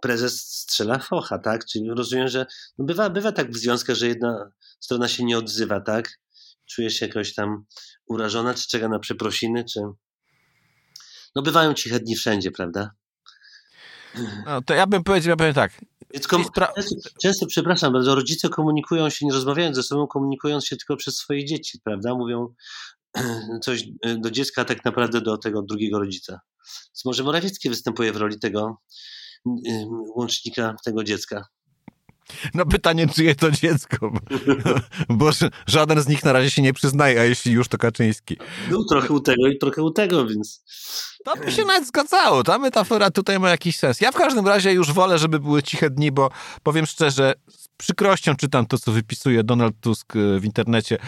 prezes 0.03 0.41
strzela 0.41 0.99
focha, 0.99 1.39
tak? 1.39 1.65
Czyli 1.65 1.91
rozumiem, 1.91 2.29
że 2.29 2.47
no 2.79 2.85
bywa, 2.85 3.11
bywa 3.11 3.33
tak 3.33 3.51
w 3.51 3.57
związkach, 3.57 3.97
że 3.97 4.09
jedna 4.09 4.51
strona 4.81 5.09
się 5.09 5.25
nie 5.25 5.39
odzywa, 5.39 5.81
tak? 5.81 6.19
Czuje 6.75 6.91
się 6.91 7.07
jakoś 7.07 7.35
tam 7.35 7.65
urażona, 8.07 8.55
czy 8.55 8.69
czeka 8.69 8.89
na 8.89 8.99
przeprosiny, 8.99 9.65
czy... 9.65 9.81
No 11.37 11.43
bywają 11.43 11.75
ciche 11.75 12.01
dni 12.01 12.17
wszędzie, 12.17 12.51
prawda? 12.51 12.91
No, 14.47 14.63
to 14.63 14.75
ja 14.75 14.87
bym 14.87 15.05
powiedział, 15.05 15.31
ja 15.31 15.37
powiem 15.37 15.55
tak. 15.55 15.81
Spra- 16.45 16.75
często, 16.75 17.11
często, 17.23 17.47
przepraszam 17.47 17.93
bardzo, 17.93 18.15
rodzice 18.15 18.49
komunikują 18.49 19.11
się, 19.11 19.27
nie 19.27 19.33
rozmawiając 19.33 19.77
ze 19.77 19.83
sobą, 19.83 20.07
komunikując 20.07 20.67
się 20.67 20.77
tylko 20.77 20.97
przez 20.97 21.17
swoje 21.17 21.45
dzieci, 21.45 21.81
prawda? 21.85 22.15
Mówią 22.15 22.55
coś 23.65 23.85
do 24.19 24.31
dziecka, 24.31 24.63
a 24.63 24.65
tak 24.65 24.85
naprawdę 24.85 25.21
do 25.21 25.39
tego 25.39 25.63
drugiego 25.63 25.99
rodzica. 25.99 26.41
Więc 26.89 27.05
może 27.05 27.23
Morawiecki 27.23 27.69
występuje 27.69 28.13
w 28.13 28.17
roli 28.17 28.39
tego 28.39 28.77
łącznika 30.17 30.75
tego 30.85 31.05
dziecka. 31.05 31.47
No 32.55 32.67
pytanie, 32.67 33.09
czyje 33.09 33.35
to 33.35 33.51
dziecko, 33.51 34.13
bo, 35.09 35.31
żaden 35.67 36.01
z 36.03 36.09
nich 36.09 36.25
na 36.25 36.33
razie 36.33 36.51
się 36.51 36.63
nie 36.63 36.73
przyznaje, 36.73 37.21
a 37.21 37.25
jeśli 37.25 37.53
już, 37.53 37.69
to 37.69 37.79
Kaczyński. 37.79 38.37
Był 38.69 38.85
trochę 38.85 39.09
u 39.09 39.21
tego 39.21 39.49
i 39.49 39.59
trochę 39.59 39.83
u 39.83 39.91
tego, 39.91 40.27
więc... 40.27 40.65
To 41.25 41.37
by 41.37 41.53
się 41.53 41.65
nawet 41.65 41.87
zgadzało. 41.89 42.43
Ta 42.43 42.59
metafora 42.59 43.11
tutaj 43.11 43.39
ma 43.39 43.51
jakiś 43.51 43.79
sens. 43.79 44.01
Ja 44.01 44.13
w 44.13 44.17
każdym 44.17 44.47
razie 44.47 44.73
już 44.73 44.93
wolę, 44.93 45.19
żeby 45.19 45.41
były 45.41 45.63
ciche 45.63 45.91
dni, 45.91 46.13
bo 46.13 46.31
powiem 46.63 46.87
szczerze, 46.87 47.35
przykrością 47.77 48.37
czytam 48.37 48.67
to, 48.67 48.79
co 48.79 48.93
wypisuje 48.93 49.45
Donald 49.45 49.75
Tusk 49.81 50.17
e, 50.17 50.41
w 50.41 50.45
internecie. 50.45 50.99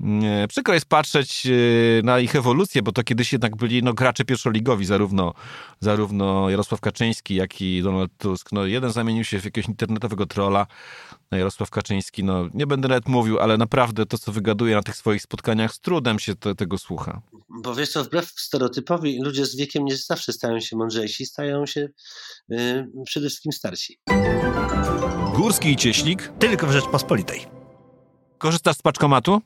Mm, 0.00 0.48
przykro 0.48 0.74
jest 0.74 0.86
patrzeć 0.86 1.46
e, 1.46 1.50
na 2.02 2.20
ich 2.20 2.36
ewolucję, 2.36 2.82
bo 2.82 2.92
to 2.92 3.02
kiedyś 3.02 3.32
jednak 3.32 3.56
byli 3.56 3.82
no, 3.82 3.94
gracze 3.94 4.24
pierwszoligowi, 4.24 4.84
zarówno, 4.84 5.34
zarówno 5.80 6.50
Jarosław 6.50 6.80
Kaczyński, 6.80 7.34
jak 7.34 7.60
i 7.60 7.82
Donald 7.82 8.10
Tusk. 8.18 8.52
No, 8.52 8.66
jeden 8.66 8.92
zamienił 8.92 9.24
się 9.24 9.40
w 9.40 9.44
jakiegoś 9.44 9.68
internetowego 9.68 10.26
trolla, 10.26 10.66
Jarosław 11.30 11.70
Kaczyński, 11.70 12.24
no 12.24 12.48
nie 12.54 12.66
będę 12.66 12.88
nawet 12.88 13.08
mówił, 13.08 13.38
ale 13.38 13.56
naprawdę 13.56 14.06
to, 14.06 14.18
co 14.18 14.32
wygaduje 14.32 14.74
na 14.74 14.82
tych 14.82 14.96
swoich 14.96 15.22
spotkaniach, 15.22 15.74
z 15.74 15.80
trudem 15.80 16.18
się 16.18 16.34
tego 16.34 16.78
słucha. 16.78 17.22
Bo 17.48 17.74
wiesz 17.74 17.88
co, 17.88 18.04
wbrew 18.04 18.32
stereotypowi, 18.36 19.22
ludzie 19.22 19.46
z 19.46 19.56
wiekiem 19.56 19.84
nie 19.84 19.96
zawsze 19.96 20.32
stają 20.32 20.60
się 20.60 20.76
mądrzejsi, 20.76 21.26
stają 21.26 21.66
się 21.66 21.88
yy, 22.48 22.90
przede 23.04 23.28
wszystkim 23.28 23.52
starsi. 23.52 23.98
Górski 25.36 25.68
i 25.68 25.76
Cieślik 25.76 26.32
tylko 26.38 26.66
w 26.66 26.72
Rzeczpospolitej. 26.72 27.46
Korzystasz 28.38 28.76
z 28.76 28.82
paczkomatu? 28.82 29.42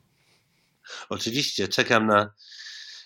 Oczywiście, 1.09 1.67
czekam 1.67 2.07
na 2.07 2.33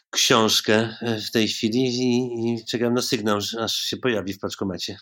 książkę 0.10 0.98
y, 1.02 1.21
w 1.21 1.32
tej 1.32 1.48
chwili 1.48 1.80
i, 1.80 2.54
i 2.54 2.65
czekam 2.65 2.93
na 2.93 3.02
sygnał, 3.02 3.39
aż 3.62 3.74
się 3.76 3.98
pojawi 3.98 4.34
w 4.34 4.39
paczkomacie. 4.39 4.98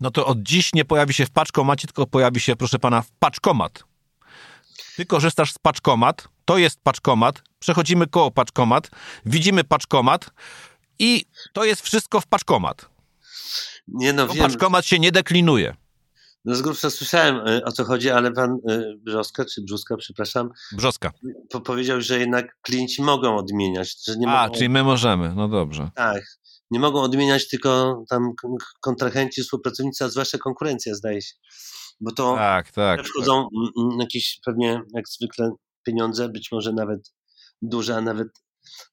No 0.00 0.10
to 0.10 0.26
od 0.26 0.42
dziś 0.42 0.74
nie 0.74 0.84
pojawi 0.84 1.14
się 1.14 1.26
w 1.26 1.30
paczkomacie, 1.30 1.86
tylko 1.86 2.06
pojawi 2.06 2.40
się, 2.40 2.56
proszę 2.56 2.78
pana, 2.78 3.02
w 3.02 3.10
paczkomat. 3.18 3.84
Ty 4.96 5.06
korzystasz 5.06 5.52
z 5.52 5.58
paczkomat, 5.58 6.28
to 6.44 6.58
jest 6.58 6.80
paczkomat, 6.82 7.42
przechodzimy 7.58 8.06
koło 8.06 8.30
paczkomat, 8.30 8.90
widzimy 9.26 9.64
paczkomat 9.64 10.30
i 10.98 11.24
to 11.52 11.64
jest 11.64 11.82
wszystko 11.82 12.20
w 12.20 12.26
paczkomat. 12.26 12.88
Nie 13.88 14.12
no, 14.12 14.26
Bo 14.26 14.34
wiem. 14.34 14.42
paczkomat 14.42 14.86
się 14.86 14.98
nie 14.98 15.12
deklinuje. 15.12 15.76
No 16.44 16.54
z 16.54 16.62
grubsza 16.62 16.90
słyszałem 16.90 17.48
y, 17.48 17.64
o 17.64 17.72
co 17.72 17.84
chodzi, 17.84 18.10
ale 18.10 18.32
pan 18.32 18.58
y, 18.70 18.94
Brzoska, 18.98 19.44
czy 19.44 19.62
Brzuska, 19.62 19.96
przepraszam, 19.96 20.50
Brzoska. 20.72 21.12
po 21.50 21.60
powiedział, 21.60 22.00
że 22.00 22.18
jednak 22.18 22.60
klienci 22.62 23.02
mogą 23.02 23.36
odmieniać. 23.36 24.04
Że 24.04 24.16
nie 24.16 24.28
A, 24.28 24.42
mogą, 24.42 24.54
czyli 24.54 24.68
my 24.68 24.82
możemy, 24.84 25.34
no 25.34 25.48
dobrze. 25.48 25.90
Tak, 25.94 26.22
nie 26.70 26.80
mogą 26.80 27.00
odmieniać 27.00 27.48
tylko 27.48 28.02
tam 28.08 28.32
kontrahenci, 28.80 29.42
współpracownicy, 29.42 30.04
a 30.04 30.08
zwłaszcza 30.08 30.38
konkurencja 30.38 30.94
zdaje 30.94 31.22
się. 31.22 31.34
Bo 32.00 32.12
to 32.12 32.34
Tak, 32.34 32.72
tak. 32.72 32.98
tak. 32.98 33.06
wchodzą 33.06 33.48
mm, 33.78 34.00
jakieś 34.00 34.40
pewnie 34.44 34.82
jak 34.94 35.08
zwykle 35.08 35.50
pieniądze, 35.82 36.28
być 36.28 36.52
może 36.52 36.72
nawet 36.72 37.12
duże, 37.62 37.96
a 37.96 38.00
nawet 38.00 38.28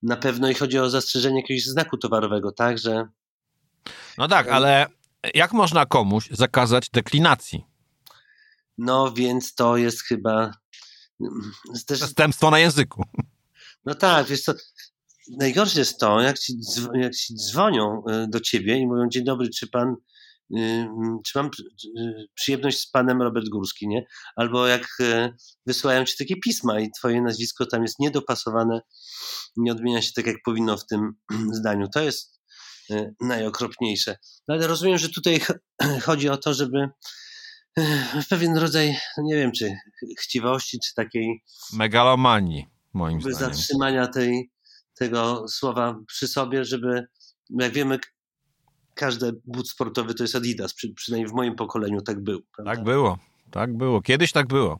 na 0.04 0.18
pewno 0.18 0.50
i 0.50 0.54
chodzi 0.54 0.80
o 0.80 0.90
zastrzeżenie 0.90 1.42
jakiegoś 1.42 1.64
znaku 1.64 1.98
towarowego, 1.98 2.52
tak, 2.52 2.78
że 2.78 3.08
No 4.18 4.28
tak, 4.28 4.48
ale 4.48 4.86
jak 5.34 5.54
można 5.54 5.86
komuś 5.86 6.30
zakazać 6.32 6.90
deklinacji? 6.90 7.66
no 8.78 9.12
więc 9.12 9.56
to 9.56 9.78
jest 9.78 10.04
chyba 10.04 10.52
mm, 11.22 11.52
też 11.88 12.00
Przestępstwo 12.00 12.52
na 12.52 12.60
języku. 12.60 13.04
No 13.86 13.96
tak, 13.96 14.28
wiesz 14.28 14.42
co, 14.42 14.54
najgorsze 15.40 15.80
jest 15.80 16.00
to, 16.00 16.22
jak 16.22 16.40
ci, 16.40 16.54
jak 16.94 17.16
ci 17.16 17.36
dzwonią 17.36 18.04
y, 18.10 18.28
do 18.28 18.40
ciebie 18.40 18.78
i 18.78 18.88
mówią, 18.88 19.10
dzień 19.10 19.24
dobry, 19.24 19.50
czy 19.50 19.68
pan, 19.68 19.96
y, 20.58 20.88
czy 21.26 21.38
mam 21.38 21.50
y, 21.98 22.28
przyjemność 22.34 22.80
z 22.80 22.92
panem 22.92 23.22
Robert 23.22 23.50
Górski, 23.50 23.88
nie? 23.88 24.06
Albo 24.36 24.68
jak 24.68 24.88
y, 25.00 25.34
wysyłają 25.66 26.06
ci 26.06 26.18
takie 26.18 26.36
pisma 26.36 26.80
i 26.80 26.92
twoje 26.92 27.22
nazwisko 27.22 27.66
tam 27.66 27.82
jest 27.82 28.00
niedopasowane, 28.00 28.82
nie 29.58 29.72
odmienia 29.72 30.02
się 30.02 30.12
tak, 30.16 30.28
jak 30.28 30.38
powinno 30.46 30.78
w 30.78 30.86
tym 30.86 31.14
zdaniu. 31.60 31.88
To 31.94 32.02
jest 32.02 32.37
najokropniejsze. 33.22 34.18
No 34.48 34.56
ale 34.56 34.68
rozumiem, 34.68 34.98
że 34.98 35.10
tutaj 35.10 35.40
ch- 35.40 35.52
chodzi 36.06 36.30
o 36.30 36.38
to, 36.38 36.54
żeby 36.54 36.90
y, 37.80 37.84
pewien 38.30 38.58
rodzaj, 38.58 38.98
nie 39.18 39.36
wiem, 39.36 39.52
czy 39.52 39.70
ch- 39.70 40.20
chciwości, 40.22 40.80
czy 40.88 40.94
takiej 40.96 41.44
Megalomanii, 41.74 42.68
moim 42.94 43.22
zdaniem. 43.22 43.40
zatrzymania 43.40 44.08
tej, 44.08 44.52
tego 44.94 45.46
słowa 45.48 45.96
przy 46.08 46.28
sobie, 46.28 46.66
żeby, 46.66 47.08
jak 47.50 47.74
wiemy, 47.74 48.00
każdy 48.96 49.32
but 49.46 49.70
sportowy 49.70 50.14
to 50.14 50.24
jest 50.24 50.36
Adidas, 50.36 50.74
przy, 50.74 50.94
przynajmniej 50.94 51.30
w 51.32 51.34
moim 51.36 51.56
pokoleniu 51.56 52.02
tak 52.02 52.24
był. 52.24 52.42
prawda? 52.56 52.76
Tak 52.76 52.84
było, 52.84 53.18
tak 53.52 53.78
było. 53.78 54.02
Kiedyś 54.02 54.32
tak 54.32 54.48
było. 54.48 54.80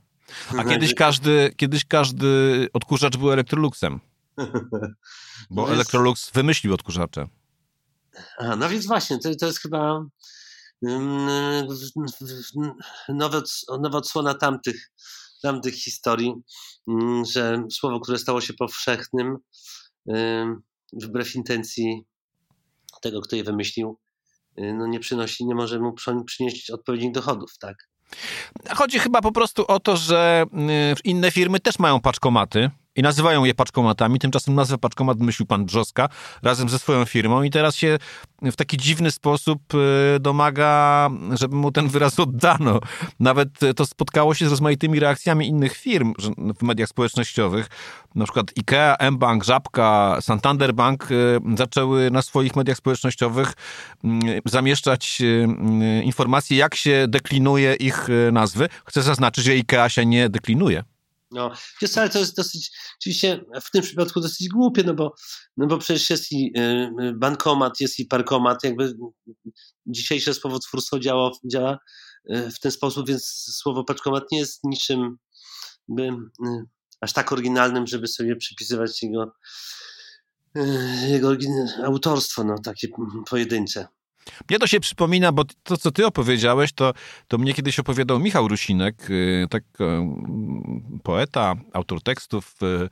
A 0.50 0.52
Znaczy- 0.52 0.70
kiedyś 0.70 0.94
każdy, 0.96 1.54
kiedyś 1.58 1.86
każdy 1.86 2.68
odkurzacz 2.74 3.18
był 3.18 3.32
Electroluxem, 3.32 4.00
bo 5.50 5.72
Electrolux 5.74 6.32
wymyślił 6.32 6.74
odkurzacze. 6.74 7.28
A, 8.38 8.56
no 8.56 8.70
więc 8.70 8.86
właśnie, 8.86 9.20
to, 9.20 9.36
to 9.36 9.46
jest 9.46 9.60
chyba 9.60 10.06
mm, 10.88 11.68
nowa, 13.10 13.42
nowa 13.82 13.98
odsłona 13.98 14.34
tamtych, 14.34 14.92
tamtych 15.42 15.76
historii, 15.76 16.34
mm, 16.88 17.26
że 17.26 17.64
słowo, 17.72 18.00
które 18.00 18.18
stało 18.18 18.42
się 18.42 18.54
powszechnym, 18.54 19.38
ym, 20.10 20.62
wbrew 20.94 21.36
intencji 21.36 22.06
tego, 23.02 23.22
kto 23.22 23.36
je 23.36 23.44
wymyślił, 23.44 24.00
y, 24.60 24.74
no 24.74 24.88
nie 24.88 25.00
przynosi, 25.00 25.46
nie 25.46 25.56
może 25.56 25.80
mu 25.80 25.94
przy- 25.94 26.24
przynieść 26.26 26.70
odpowiednich 26.70 27.12
dochodów, 27.12 27.58
tak? 27.60 27.76
Chodzi 28.76 29.00
chyba 29.00 29.22
po 29.22 29.32
prostu 29.32 29.66
o 29.68 29.80
to, 29.80 29.98
że 29.98 30.46
y, 30.54 30.96
inne 31.04 31.32
firmy 31.32 31.60
też 31.60 31.80
mają 31.80 32.02
paczkomaty 32.02 32.70
i 32.98 33.02
nazywają 33.02 33.44
je 33.44 33.54
paczkomatami. 33.54 34.20
Tymczasem 34.20 34.56
nazwę 34.56 34.78
paczkomat 34.78 35.18
wymyślił 35.18 35.46
pan 35.46 35.66
Brzoska 35.66 36.10
razem 36.44 36.70
ze 36.70 36.80
swoją 36.80 37.06
firmą 37.06 37.44
i 37.44 37.50
teraz 37.50 37.76
się 37.76 37.98
w 38.42 38.56
taki 38.56 38.78
dziwny 38.78 39.12
sposób 39.12 39.74
y, 39.74 40.20
domaga, 40.20 41.10
żeby 41.32 41.56
mu 41.56 41.72
ten 41.72 41.88
wyraz 41.88 42.20
oddano. 42.20 42.80
Nawet 43.20 43.64
y, 43.64 43.74
to 43.74 43.86
spotkało 43.86 44.34
się 44.34 44.48
z 44.48 44.50
rozmaitymi 44.50 45.00
reakcjami 45.00 45.48
innych 45.48 45.78
firm 45.78 46.14
w 46.60 46.64
mediach 46.64 46.90
społecznościowych. 46.90 47.70
Na 48.16 48.26
przykład 48.26 48.52
IKEA, 48.58 49.12
mBank, 49.12 49.44
Żabka, 49.44 50.18
Santander 50.22 50.74
Bank 50.74 51.12
y, 51.12 51.40
zaczęły 51.58 52.12
na 52.12 52.22
swoich 52.22 52.56
mediach 52.56 52.78
społecznościowych 52.78 53.54
y, 54.06 54.42
zamieszczać 54.46 55.22
informacje, 56.04 56.58
jak 56.58 56.76
się 56.76 57.06
deklinuje 57.08 57.74
ich 57.74 58.08
nazwy. 58.32 58.70
Chcę 58.86 59.02
zaznaczyć, 59.02 59.44
że 59.44 59.52
IKEA 59.52 59.90
się 59.90 60.06
nie 60.06 60.30
deklinuje. 60.30 60.84
No, 61.32 61.52
wiesz 61.82 61.98
ale 61.98 62.10
to 62.10 62.20
jest 62.20 62.36
dosyć, 62.36 62.72
oczywiście 63.00 63.46
w 63.62 63.72
tym 63.72 63.82
przypadku 63.82 64.22
dosyć 64.22 64.50
głupie, 64.50 64.84
no 64.84 64.94
bo, 64.94 65.16
no 65.58 65.68
bo 65.68 65.78
przecież 65.78 66.10
jest 66.10 66.32
i 66.32 66.52
y, 66.58 66.62
y, 67.02 67.14
bankomat, 67.14 67.80
jest 67.80 68.00
i 68.00 68.06
parkomat, 68.06 68.64
jakby 68.64 68.94
dzisiejsze 69.86 70.34
słowotwórstwo 70.34 71.00
działa, 71.00 71.32
działa 71.52 71.78
y, 72.32 72.52
w 72.52 72.60
ten 72.60 72.72
sposób, 72.72 73.08
więc 73.08 73.26
słowo 73.62 73.84
paczkomat 73.84 74.24
nie 74.32 74.40
jest 74.40 74.64
niczym 74.64 75.18
by, 75.88 76.10
aż 77.02 77.14
tak 77.14 77.32
oryginalnym, 77.32 77.88
żeby 77.88 78.08
sobie 78.08 78.36
przypisywać 78.36 79.04
jego, 79.04 79.32
jego 81.08 81.32
autorstwo, 81.84 82.44
no 82.44 82.56
takie 82.64 82.88
pojedyncze. 83.30 83.88
Mnie 84.50 84.60
to 84.60 84.68
się 84.68 84.80
przypomina, 84.80 85.32
bo 85.32 85.44
to, 85.64 85.78
co 85.78 85.92
ty 85.92 86.06
opowiedziałeś, 86.06 86.74
to, 86.74 86.94
to 87.28 87.38
mnie 87.38 87.54
kiedyś 87.54 87.80
opowiadał 87.80 88.20
Michał 88.20 88.48
Rusinek, 88.48 89.10
y, 89.10 89.48
tak 89.50 89.64
y, 89.64 89.86
poeta, 91.04 91.56
autor 91.74 92.02
tekstów, 92.02 92.56
y, 92.64 92.90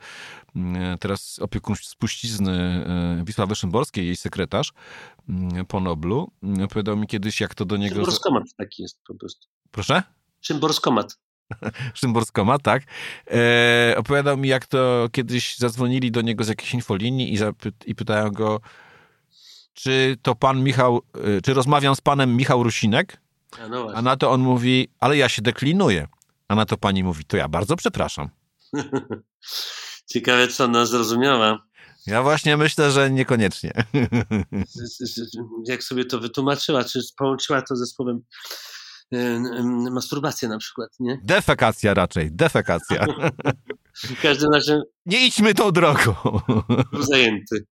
teraz 1.00 1.40
opiekun 1.40 1.76
spuścizny 1.76 2.86
Wisławy 3.24 3.56
Szymborskiej, 3.56 4.06
jej 4.06 4.16
sekretarz 4.16 4.74
po 5.68 5.80
Noblu. 5.80 6.32
Opowiadał 6.64 6.98
mi 6.98 7.08
kiedyś, 7.08 7.42
jak 7.42 7.56
to 7.56 7.66
do 7.66 7.78
niego... 7.78 7.96
Szymborskomat 7.96 8.44
taki 8.58 8.82
jest 8.82 9.02
po 9.08 9.16
prostu. 9.16 9.48
Proszę? 9.72 10.04
Szymborskomat. 10.42 11.18
Szymborskoma, 11.94 12.60
tak. 12.60 12.84
E, 13.32 13.96
opowiadał 13.98 14.38
mi, 14.38 14.50
jak 14.50 14.66
to 14.66 15.08
kiedyś 15.12 15.58
zadzwonili 15.58 16.12
do 16.12 16.22
niego 16.22 16.44
z 16.44 16.48
jakiejś 16.48 16.74
infolinii 16.74 17.34
i, 17.34 17.38
zapy- 17.38 17.72
i 17.86 17.96
pytają 17.96 18.30
go, 18.32 18.60
czy 19.76 20.18
to 20.22 20.36
pan 20.36 20.64
Michał, 20.64 21.02
e, 21.38 21.42
czy 21.42 21.54
rozmawiam 21.54 21.96
z 21.96 22.02
panem 22.02 22.36
Michał 22.38 22.64
Rusinek? 22.64 23.18
A 23.64 23.68
no. 23.68 23.88
A 23.96 24.02
na 24.02 24.18
to 24.18 24.32
on 24.32 24.42
mówi, 24.42 24.88
ale 25.00 25.18
ja 25.18 25.30
się 25.30 25.42
deklinuję. 25.42 26.08
A 26.48 26.56
na 26.56 26.66
to 26.66 26.78
pani 26.78 27.04
mówi, 27.04 27.26
to 27.26 27.38
ja 27.38 27.48
bardzo 27.48 27.76
przepraszam. 27.76 28.30
Ciekawe, 30.12 30.48
co 30.48 30.64
ona 30.64 30.86
zrozumiała. 30.86 31.66
Ja 32.08 32.24
właśnie 32.24 32.58
myślę, 32.58 32.92
że 32.92 33.12
niekoniecznie. 33.12 33.72
jak 35.68 35.84
sobie 35.84 36.06
to 36.06 36.20
wytłumaczyła, 36.20 36.84
czy 36.84 37.00
połączyła 37.18 37.62
to 37.62 37.76
ze 37.76 37.86
słowem 37.86 38.22
y, 39.14 39.18
y, 39.18 39.92
masturbacja 39.92 40.50
na 40.50 40.58
przykład, 40.58 40.90
nie? 41.00 41.20
Defekacja 41.24 41.94
raczej, 41.94 42.32
defekacja. 42.32 43.06
W 43.96 44.22
każdym 44.22 44.54
razie 44.54 44.82
Nie 45.06 45.28
idźmy 45.28 45.54
tą 45.54 45.72
drogą. 45.72 46.16
zajęty. 47.00 47.66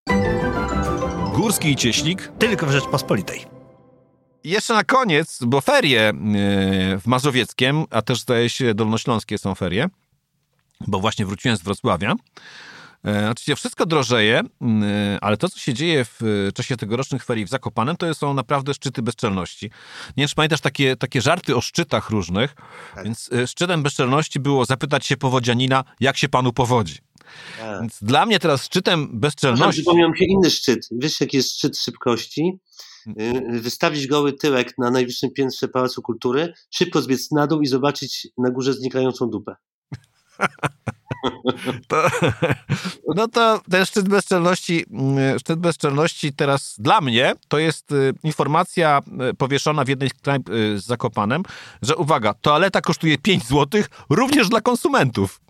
Górski 1.33 1.69
i 1.71 1.77
Cieślik 1.77 2.33
tylko 2.39 2.67
w 2.67 2.71
Rzeczpospolitej. 2.71 3.45
jeszcze 4.45 4.75
na 4.75 4.85
koniec, 4.85 5.39
bo 5.47 5.61
ferie 5.61 6.09
e, 6.09 6.13
w 6.99 7.03
Mazowieckiem, 7.07 7.85
a 7.91 8.03
też 8.03 8.21
zdaje 8.21 8.51
się 8.51 8.75
dolnośląskie 8.75 9.39
są 9.39 9.55
ferie, 9.55 9.87
bo 10.87 11.01
właśnie 11.01 11.27
wróciłem 11.27 11.57
z 11.57 11.63
Wrocławia. 11.63 12.15
E, 13.07 13.31
oczywiście 13.31 13.57
wszystko 13.57 13.87
drożeje, 13.87 14.41
e, 14.41 15.19
ale 15.21 15.37
to, 15.37 15.49
co 15.49 15.59
się 15.59 15.75
dzieje 15.75 16.05
w 16.05 16.49
czasie 16.55 16.77
tegorocznych 16.77 17.25
ferii 17.25 17.45
w 17.45 17.49
Zakopanem, 17.49 17.97
to 17.97 18.15
są 18.15 18.35
naprawdę 18.35 18.75
szczyty 18.75 19.03
bezczelności. 19.03 19.67
Nie 20.17 20.23
wiem, 20.23 20.29
czy 20.29 20.35
pamiętasz 20.35 20.61
takie, 20.61 20.97
takie 20.97 21.21
żarty 21.21 21.57
o 21.57 21.61
szczytach 21.61 22.11
różnych, 22.11 22.55
Tak. 22.95 23.05
więc 23.05 23.31
szczytem 23.47 23.83
bezczelności 23.83 24.41
było 24.41 24.65
zapytać 24.65 25.07
się 25.07 25.17
powodzianina, 25.17 25.85
jak 26.01 26.17
się 26.17 26.29
panu 26.29 26.53
powodzi. 26.53 26.99
Tak. 27.59 27.81
Więc 27.81 27.99
dla 28.03 28.27
mnie 28.27 28.39
teraz 28.39 28.65
szczytem 28.65 29.21
bezczelności... 29.21 29.83
przypomniał 29.83 30.11
mi 30.11 30.19
się 30.19 30.25
inny 30.25 30.51
szczyt. 30.51 30.89
Wiesz, 30.91 31.21
jaki 31.21 31.37
jest 31.37 31.53
szczyt 31.53 31.79
szybkości? 31.79 32.61
Y, 33.07 33.61
Wystawić 33.61 34.07
goły 34.07 34.33
tyłek 34.33 34.75
na 34.79 34.91
najwyższym 34.91 35.31
piętrze 35.31 35.69
Pałacu 35.69 36.03
Kultury, 36.03 36.53
szybko 36.71 37.03
zbiec 37.03 37.31
na 37.31 37.47
dół 37.47 37.61
i 37.61 37.67
zobaczyć 37.67 38.29
na 38.39 38.51
górze 38.51 38.73
znikającą 38.73 39.31
dupę. 39.31 39.57
To, 41.89 42.09
no 43.15 43.29
to 43.29 43.61
ten 43.71 43.87
szczyt 43.87 44.09
bezczelności, 44.09 44.85
mm, 44.91 45.39
szczyt 45.39 45.59
bezczelności 45.59 46.33
teraz 46.33 46.75
dla 46.79 47.01
mnie 47.01 47.35
to 47.49 47.59
jest 47.59 47.93
y, 47.93 48.13
informacja 48.23 49.01
y, 49.31 49.35
powieszona 49.35 49.85
w 49.85 49.89
jednej 49.89 50.09
z 50.09 50.13
knajp 50.13 50.43
z 50.49 50.85
Zakopanem, 50.85 51.43
że 51.83 51.97
uwaga, 51.97 52.35
toaleta 52.35 52.81
kosztuje 52.81 53.19
5 53.19 53.45
zł 53.47 53.83
również 54.11 54.49
dla 54.49 54.61
konsumentów. 54.61 55.41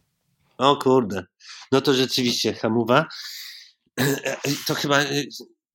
O 0.59 0.77
kurde. 0.77 1.25
No 1.73 1.81
to 1.81 1.95
rzeczywiście 1.95 2.55
hamuwa. 2.55 3.07
To 4.67 4.75
chyba 4.75 5.03
y, 5.03 5.29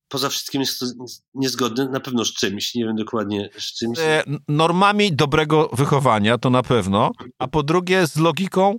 poza 0.08 0.28
wszystkim 0.28 0.60
jest 0.60 0.78
to 0.78 0.86
niezgodne 1.34 1.88
na 1.88 2.00
pewno 2.00 2.24
z 2.24 2.32
czymś. 2.34 2.74
Nie 2.74 2.84
wiem 2.84 2.96
dokładnie 2.96 3.50
z 3.58 3.78
czymś. 3.78 3.98
Normami 4.48 5.12
dobrego 5.16 5.70
wychowania 5.72 6.38
to 6.38 6.50
na 6.50 6.62
pewno, 6.62 7.10
a 7.38 7.48
po 7.48 7.62
drugie 7.62 8.06
z 8.06 8.16
logiką 8.16 8.78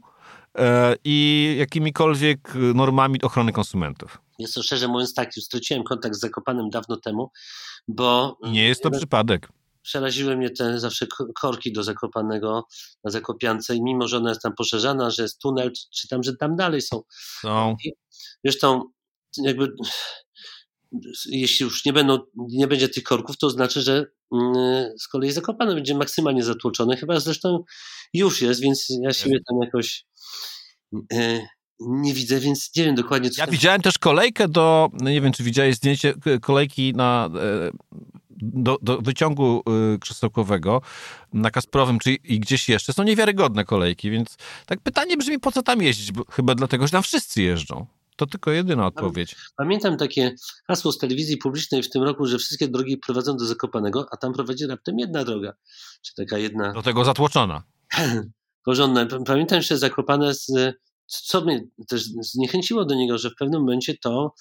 e, 0.57 0.95
i 1.03 1.55
jakimikolwiek 1.59 2.53
normami 2.75 3.21
ochrony 3.21 3.51
konsumentów. 3.51 4.17
Jest 4.39 4.53
to 4.53 4.63
szczerze 4.63 4.87
mówiąc 4.87 5.13
tak, 5.13 5.35
już 5.35 5.45
straciłem 5.45 5.83
kontakt 5.83 6.15
z 6.15 6.19
Zakopanem 6.19 6.69
dawno 6.69 6.97
temu, 6.97 7.31
bo 7.87 8.37
Nie 8.43 8.63
jest 8.63 8.83
to 8.83 8.91
przypadek. 8.91 9.49
Przeraziły 9.89 10.37
mnie 10.37 10.49
te 10.49 10.79
zawsze 10.79 11.07
ko- 11.07 11.27
korki 11.41 11.73
do 11.73 11.83
Zakopanego 11.83 12.67
na 13.03 13.11
Zakopiance 13.11 13.75
i 13.75 13.83
mimo, 13.83 14.07
że 14.07 14.17
ona 14.17 14.29
jest 14.29 14.41
tam 14.41 14.53
poszerzana, 14.57 15.09
że 15.09 15.23
jest 15.23 15.39
tunel, 15.39 15.71
czytam, 15.95 16.23
że 16.23 16.35
tam 16.37 16.55
dalej 16.55 16.81
są. 16.81 17.01
Są. 17.41 17.75
Zresztą 18.43 18.83
jakby 19.37 19.67
jeśli 21.25 21.63
już 21.63 21.85
nie, 21.85 21.93
będą, 21.93 22.19
nie 22.35 22.67
będzie 22.67 22.89
tych 22.89 23.03
korków, 23.03 23.37
to 23.37 23.49
znaczy, 23.49 23.81
że 23.81 24.05
mm, 24.33 24.53
z 24.99 25.07
kolei 25.07 25.31
Zakopane 25.31 25.75
będzie 25.75 25.97
maksymalnie 25.97 26.43
zatłoczone, 26.43 26.97
chyba 26.97 27.19
zresztą 27.19 27.63
już 28.13 28.41
jest, 28.41 28.61
więc 28.61 28.87
ja 29.01 29.13
siebie 29.13 29.37
tam 29.47 29.57
jakoś 29.63 30.05
e, 31.13 31.47
nie 31.79 32.13
widzę, 32.13 32.39
więc 32.39 32.71
nie 32.75 32.83
wiem 32.83 32.95
dokładnie, 32.95 33.29
co 33.29 33.41
Ja 33.41 33.45
tam 33.45 33.51
widziałem 33.51 33.81
też 33.81 33.97
kolejkę 33.97 34.47
do, 34.47 34.89
no 34.93 35.09
nie 35.09 35.21
wiem 35.21 35.31
czy 35.31 35.43
widziałeś 35.43 35.75
zdjęcie 35.75 36.13
kolejki 36.41 36.93
na, 36.93 37.29
e, 37.35 37.71
do, 38.41 38.77
do 38.81 38.97
wyciągu 38.97 39.63
e, 39.95 39.97
krzesełkowego 39.97 40.81
na 41.33 41.51
Kasprowym 41.51 41.99
czy 41.99 42.13
i 42.13 42.39
gdzieś 42.39 42.69
jeszcze. 42.69 42.93
Są 42.93 43.03
niewiarygodne 43.03 43.65
kolejki, 43.65 44.11
więc 44.11 44.37
tak 44.65 44.79
pytanie 44.79 45.17
brzmi, 45.17 45.39
po 45.39 45.51
co 45.51 45.63
tam 45.63 45.81
jeździć? 45.81 46.11
Bo, 46.11 46.23
chyba 46.31 46.55
dlatego, 46.55 46.87
że 46.87 46.91
tam 46.91 47.03
wszyscy 47.03 47.41
jeżdżą. 47.41 47.85
To 48.15 48.25
tylko 48.25 48.51
jedyna 48.51 48.85
odpowiedź. 48.85 49.35
Pamiętam 49.57 49.97
takie 49.97 50.35
hasło 50.67 50.91
z 50.91 50.97
telewizji 50.97 51.37
publicznej 51.37 51.83
w 51.83 51.89
tym 51.89 52.03
roku, 52.03 52.25
że 52.25 52.37
wszystkie 52.37 52.67
drogi 52.67 52.97
prowadzą 52.97 53.37
do 53.37 53.45
Zakopanego, 53.45 54.05
a 54.11 54.17
tam 54.17 54.33
prowadzi 54.33 54.67
raptem 54.67 54.99
jedna 54.99 55.23
droga. 55.23 55.53
Czy 56.01 56.15
taka 56.15 56.37
jedna 56.37 56.73
Do 56.73 56.81
tego 56.81 57.05
zatłoczona. 57.05 57.63
porządna. 58.65 59.05
Pamiętam 59.25 59.57
jeszcze 59.57 59.77
Zakopane, 59.77 60.33
z, 60.33 60.51
co 61.05 61.41
mnie 61.41 61.63
też 61.87 62.03
zniechęciło 62.03 62.85
do 62.85 62.95
niego, 62.95 63.17
że 63.17 63.29
w 63.29 63.35
pewnym 63.35 63.61
momencie 63.61 63.97
to 63.97 64.33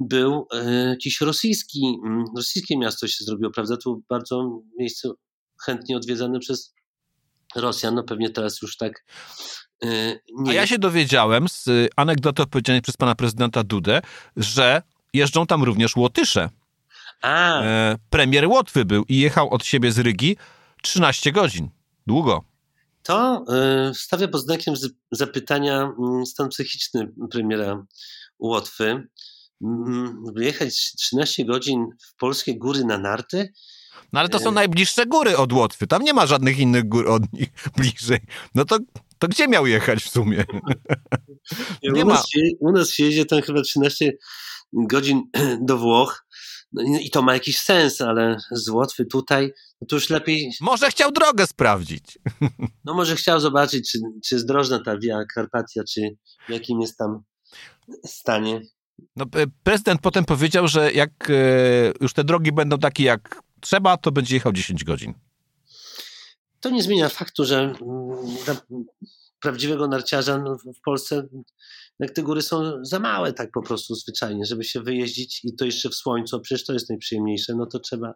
był 0.00 0.46
e, 0.54 0.88
jakiś 0.88 1.20
rosyjski, 1.20 1.98
rosyjskie 2.36 2.78
miasto 2.78 3.08
się 3.08 3.24
zrobiło, 3.24 3.50
prawda? 3.50 3.76
Tu 3.76 4.02
bardzo 4.08 4.62
miejsce 4.78 5.10
chętnie 5.64 5.96
odwiedzane 5.96 6.38
przez 6.38 6.74
Rosjan, 7.56 7.94
no 7.94 8.02
pewnie 8.02 8.30
teraz 8.30 8.62
już 8.62 8.76
tak 8.76 9.04
e, 9.82 10.18
nie 10.34 10.50
A 10.50 10.54
ja 10.54 10.66
się 10.66 10.78
dowiedziałem 10.78 11.48
z 11.48 11.68
anegdoty 11.96 12.42
opowiedzianej 12.42 12.82
przez 12.82 12.96
pana 12.96 13.14
prezydenta 13.14 13.64
Dudę, 13.64 14.00
że 14.36 14.82
jeżdżą 15.14 15.46
tam 15.46 15.62
również 15.62 15.96
Łotysze. 15.96 16.50
A, 17.22 17.62
E, 17.62 17.96
premier 18.10 18.46
Łotwy 18.46 18.84
był 18.84 19.04
i 19.08 19.18
jechał 19.18 19.50
od 19.50 19.64
siebie 19.64 19.92
z 19.92 19.98
Rygi 19.98 20.36
13 20.82 21.32
godzin. 21.32 21.68
Długo. 22.06 22.44
To 23.02 23.44
stawia 23.94 24.28
pod 24.28 24.40
znakiem 24.40 24.74
zapytania 25.10 25.92
stan 26.26 26.48
psychiczny 26.48 27.12
premiera 27.30 27.86
Łotwy. 28.38 29.08
Mm, 29.64 30.24
Jechać 30.36 30.92
13 30.92 31.44
godzin 31.44 31.86
w 32.08 32.16
polskie 32.16 32.58
góry 32.58 32.84
na 32.84 32.98
narty? 32.98 33.52
No 34.12 34.20
ale 34.20 34.28
to 34.28 34.38
są 34.38 34.50
najbliższe 34.52 35.06
góry 35.06 35.36
od 35.36 35.52
Łotwy. 35.52 35.86
Tam 35.86 36.02
nie 36.02 36.12
ma 36.14 36.26
żadnych 36.26 36.58
innych 36.58 36.88
gór 36.88 37.08
od 37.08 37.32
nich 37.32 37.48
bliżej. 37.76 38.18
No 38.54 38.64
to, 38.64 38.78
to 39.18 39.28
gdzie 39.28 39.48
miał 39.48 39.66
jechać 39.66 40.02
w 40.04 40.10
sumie? 40.10 40.44
Nie 41.82 42.02
u, 42.04 42.06
ma. 42.06 42.14
nas 42.14 42.28
się, 42.28 42.40
u 42.60 42.72
nas 42.72 42.90
się 42.90 43.04
jedzie 43.04 43.24
tam 43.24 43.42
chyba 43.42 43.62
13 43.62 44.12
godzin 44.72 45.22
do 45.66 45.78
Włoch. 45.78 46.24
No 46.72 46.82
i- 46.82 47.06
i 47.06 47.10
to 47.10 47.22
ma 47.22 47.34
jakiś 47.34 47.58
sens, 47.60 48.00
ale 48.00 48.36
z 48.52 48.68
Łotwy 48.68 49.06
tutaj, 49.06 49.52
no 49.80 49.86
to 49.86 49.96
już 49.96 50.10
lepiej, 50.10 50.50
Może 50.60 50.90
chciał 50.90 51.12
drogę 51.12 51.46
sprawdzić. 51.46 52.18
no 52.84 52.94
może 52.94 53.16
chciał 53.16 53.40
zobaczyć, 53.40 53.90
czy, 53.92 53.98
czy 54.24 54.34
jest 54.34 54.46
drożna 54.48 54.80
ta 54.84 54.98
Via 54.98 55.24
Carpatia, 55.34 55.82
czy 55.94 56.00
w 56.48 56.52
jakim 56.52 56.80
jest 56.80 56.96
tam 56.98 57.22
stanie. 58.06 58.60
No, 59.16 59.24
e, 59.36 59.46
prezydent 59.62 60.00
potem 60.00 60.24
powiedział, 60.24 60.68
że 60.68 60.92
jak 60.92 61.30
e, 61.30 61.34
już 62.00 62.12
te 62.12 62.24
drogi 62.24 62.52
będą 62.52 62.78
takie 62.78 63.04
jak 63.04 63.42
trzeba, 63.60 63.96
to 63.96 64.12
będzie 64.12 64.34
jechał 64.34 64.52
10 64.52 64.84
godzin. 64.84 65.14
To 66.60 66.70
nie 66.70 66.82
zmienia 66.82 67.08
faktu, 67.08 67.44
że 67.44 67.60
mm, 67.60 67.76
dla 68.44 68.56
prawdziwego 69.40 69.88
narciarza 69.88 70.38
no, 70.38 70.58
w 70.58 70.80
Polsce 70.84 71.28
jak 71.98 72.10
te 72.10 72.22
góry 72.22 72.42
są 72.42 72.84
za 72.84 72.98
małe 72.98 73.32
tak 73.32 73.50
po 73.50 73.62
prostu 73.62 73.94
zwyczajnie, 73.94 74.44
żeby 74.44 74.64
się 74.64 74.80
wyjeździć 74.80 75.44
i 75.44 75.54
to 75.54 75.64
jeszcze 75.64 75.88
w 75.88 75.94
słońcu, 75.94 76.40
przecież 76.40 76.66
to 76.66 76.72
jest 76.72 76.88
najprzyjemniejsze, 76.88 77.54
no 77.54 77.66
to 77.66 77.78
trzeba 77.78 78.14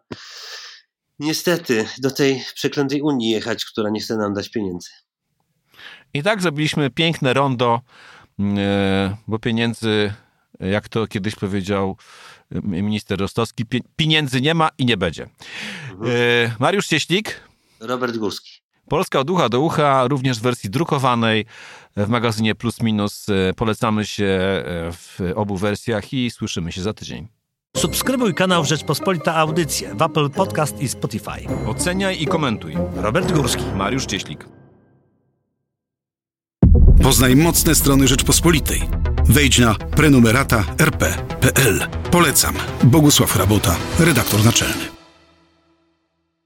niestety 1.19 1.85
do 1.97 2.11
tej 2.11 2.43
przeklętej 2.55 3.01
Unii 3.01 3.29
jechać, 3.29 3.65
która 3.65 3.89
nie 3.89 3.99
chce 3.99 4.17
nam 4.17 4.33
dać 4.33 4.49
pieniędzy. 4.49 4.89
I 6.13 6.23
tak 6.23 6.41
zrobiliśmy 6.41 6.89
piękne 6.89 7.33
rondo, 7.33 7.81
e, 8.39 9.17
bo 9.27 9.39
pieniędzy, 9.39 10.13
jak 10.59 10.89
to 10.89 11.07
kiedyś 11.07 11.35
powiedział 11.35 11.97
e, 12.51 12.59
minister 12.61 13.19
Rostowski, 13.19 13.65
pie- 13.65 13.81
pieniędzy 13.95 14.41
nie 14.41 14.53
ma 14.53 14.69
i 14.77 14.85
nie 14.85 14.97
będzie. 14.97 15.23
E, 15.23 15.27
Mariusz 16.59 16.87
Cieślik, 16.87 17.39
Robert 17.79 18.17
Górski. 18.17 18.51
Polska 18.89 19.19
od 19.19 19.29
ucha 19.29 19.49
do 19.49 19.59
ucha, 19.59 20.07
również 20.07 20.39
w 20.39 20.41
wersji 20.41 20.69
drukowanej 20.69 21.45
w 21.97 22.07
magazynie 22.07 22.55
Plus 22.55 22.81
Minus. 22.81 23.29
E, 23.29 23.53
Polecamy 23.53 24.05
się 24.05 24.25
e, 24.25 24.63
w 24.91 25.19
obu 25.35 25.57
wersjach 25.57 26.13
i 26.13 26.31
słyszymy 26.31 26.71
się 26.71 26.81
za 26.81 26.93
tydzień. 26.93 27.27
Subskrybuj 27.77 28.33
kanał 28.33 28.65
Rzeczpospolita 28.65 29.35
Audycje 29.35 29.95
w 29.95 30.01
Apple 30.01 30.29
Podcast 30.29 30.81
i 30.81 30.87
Spotify. 30.87 31.47
Oceniaj 31.67 32.21
i 32.21 32.27
komentuj. 32.27 32.73
Robert 32.95 33.31
Górski. 33.31 33.63
Mariusz 33.75 34.05
Cieślik. 34.05 34.45
Poznaj 37.03 37.35
mocne 37.35 37.75
strony 37.75 38.07
Rzeczpospolitej. 38.07 38.81
Wejdź 39.29 39.59
na 39.59 39.75
prenumerata 39.75 40.63
rp.pl. 40.79 41.87
Polecam. 42.11 42.55
Bogusław 42.83 43.35
Rabota, 43.35 43.75
redaktor 43.99 44.45
naczelny. 44.45 45.02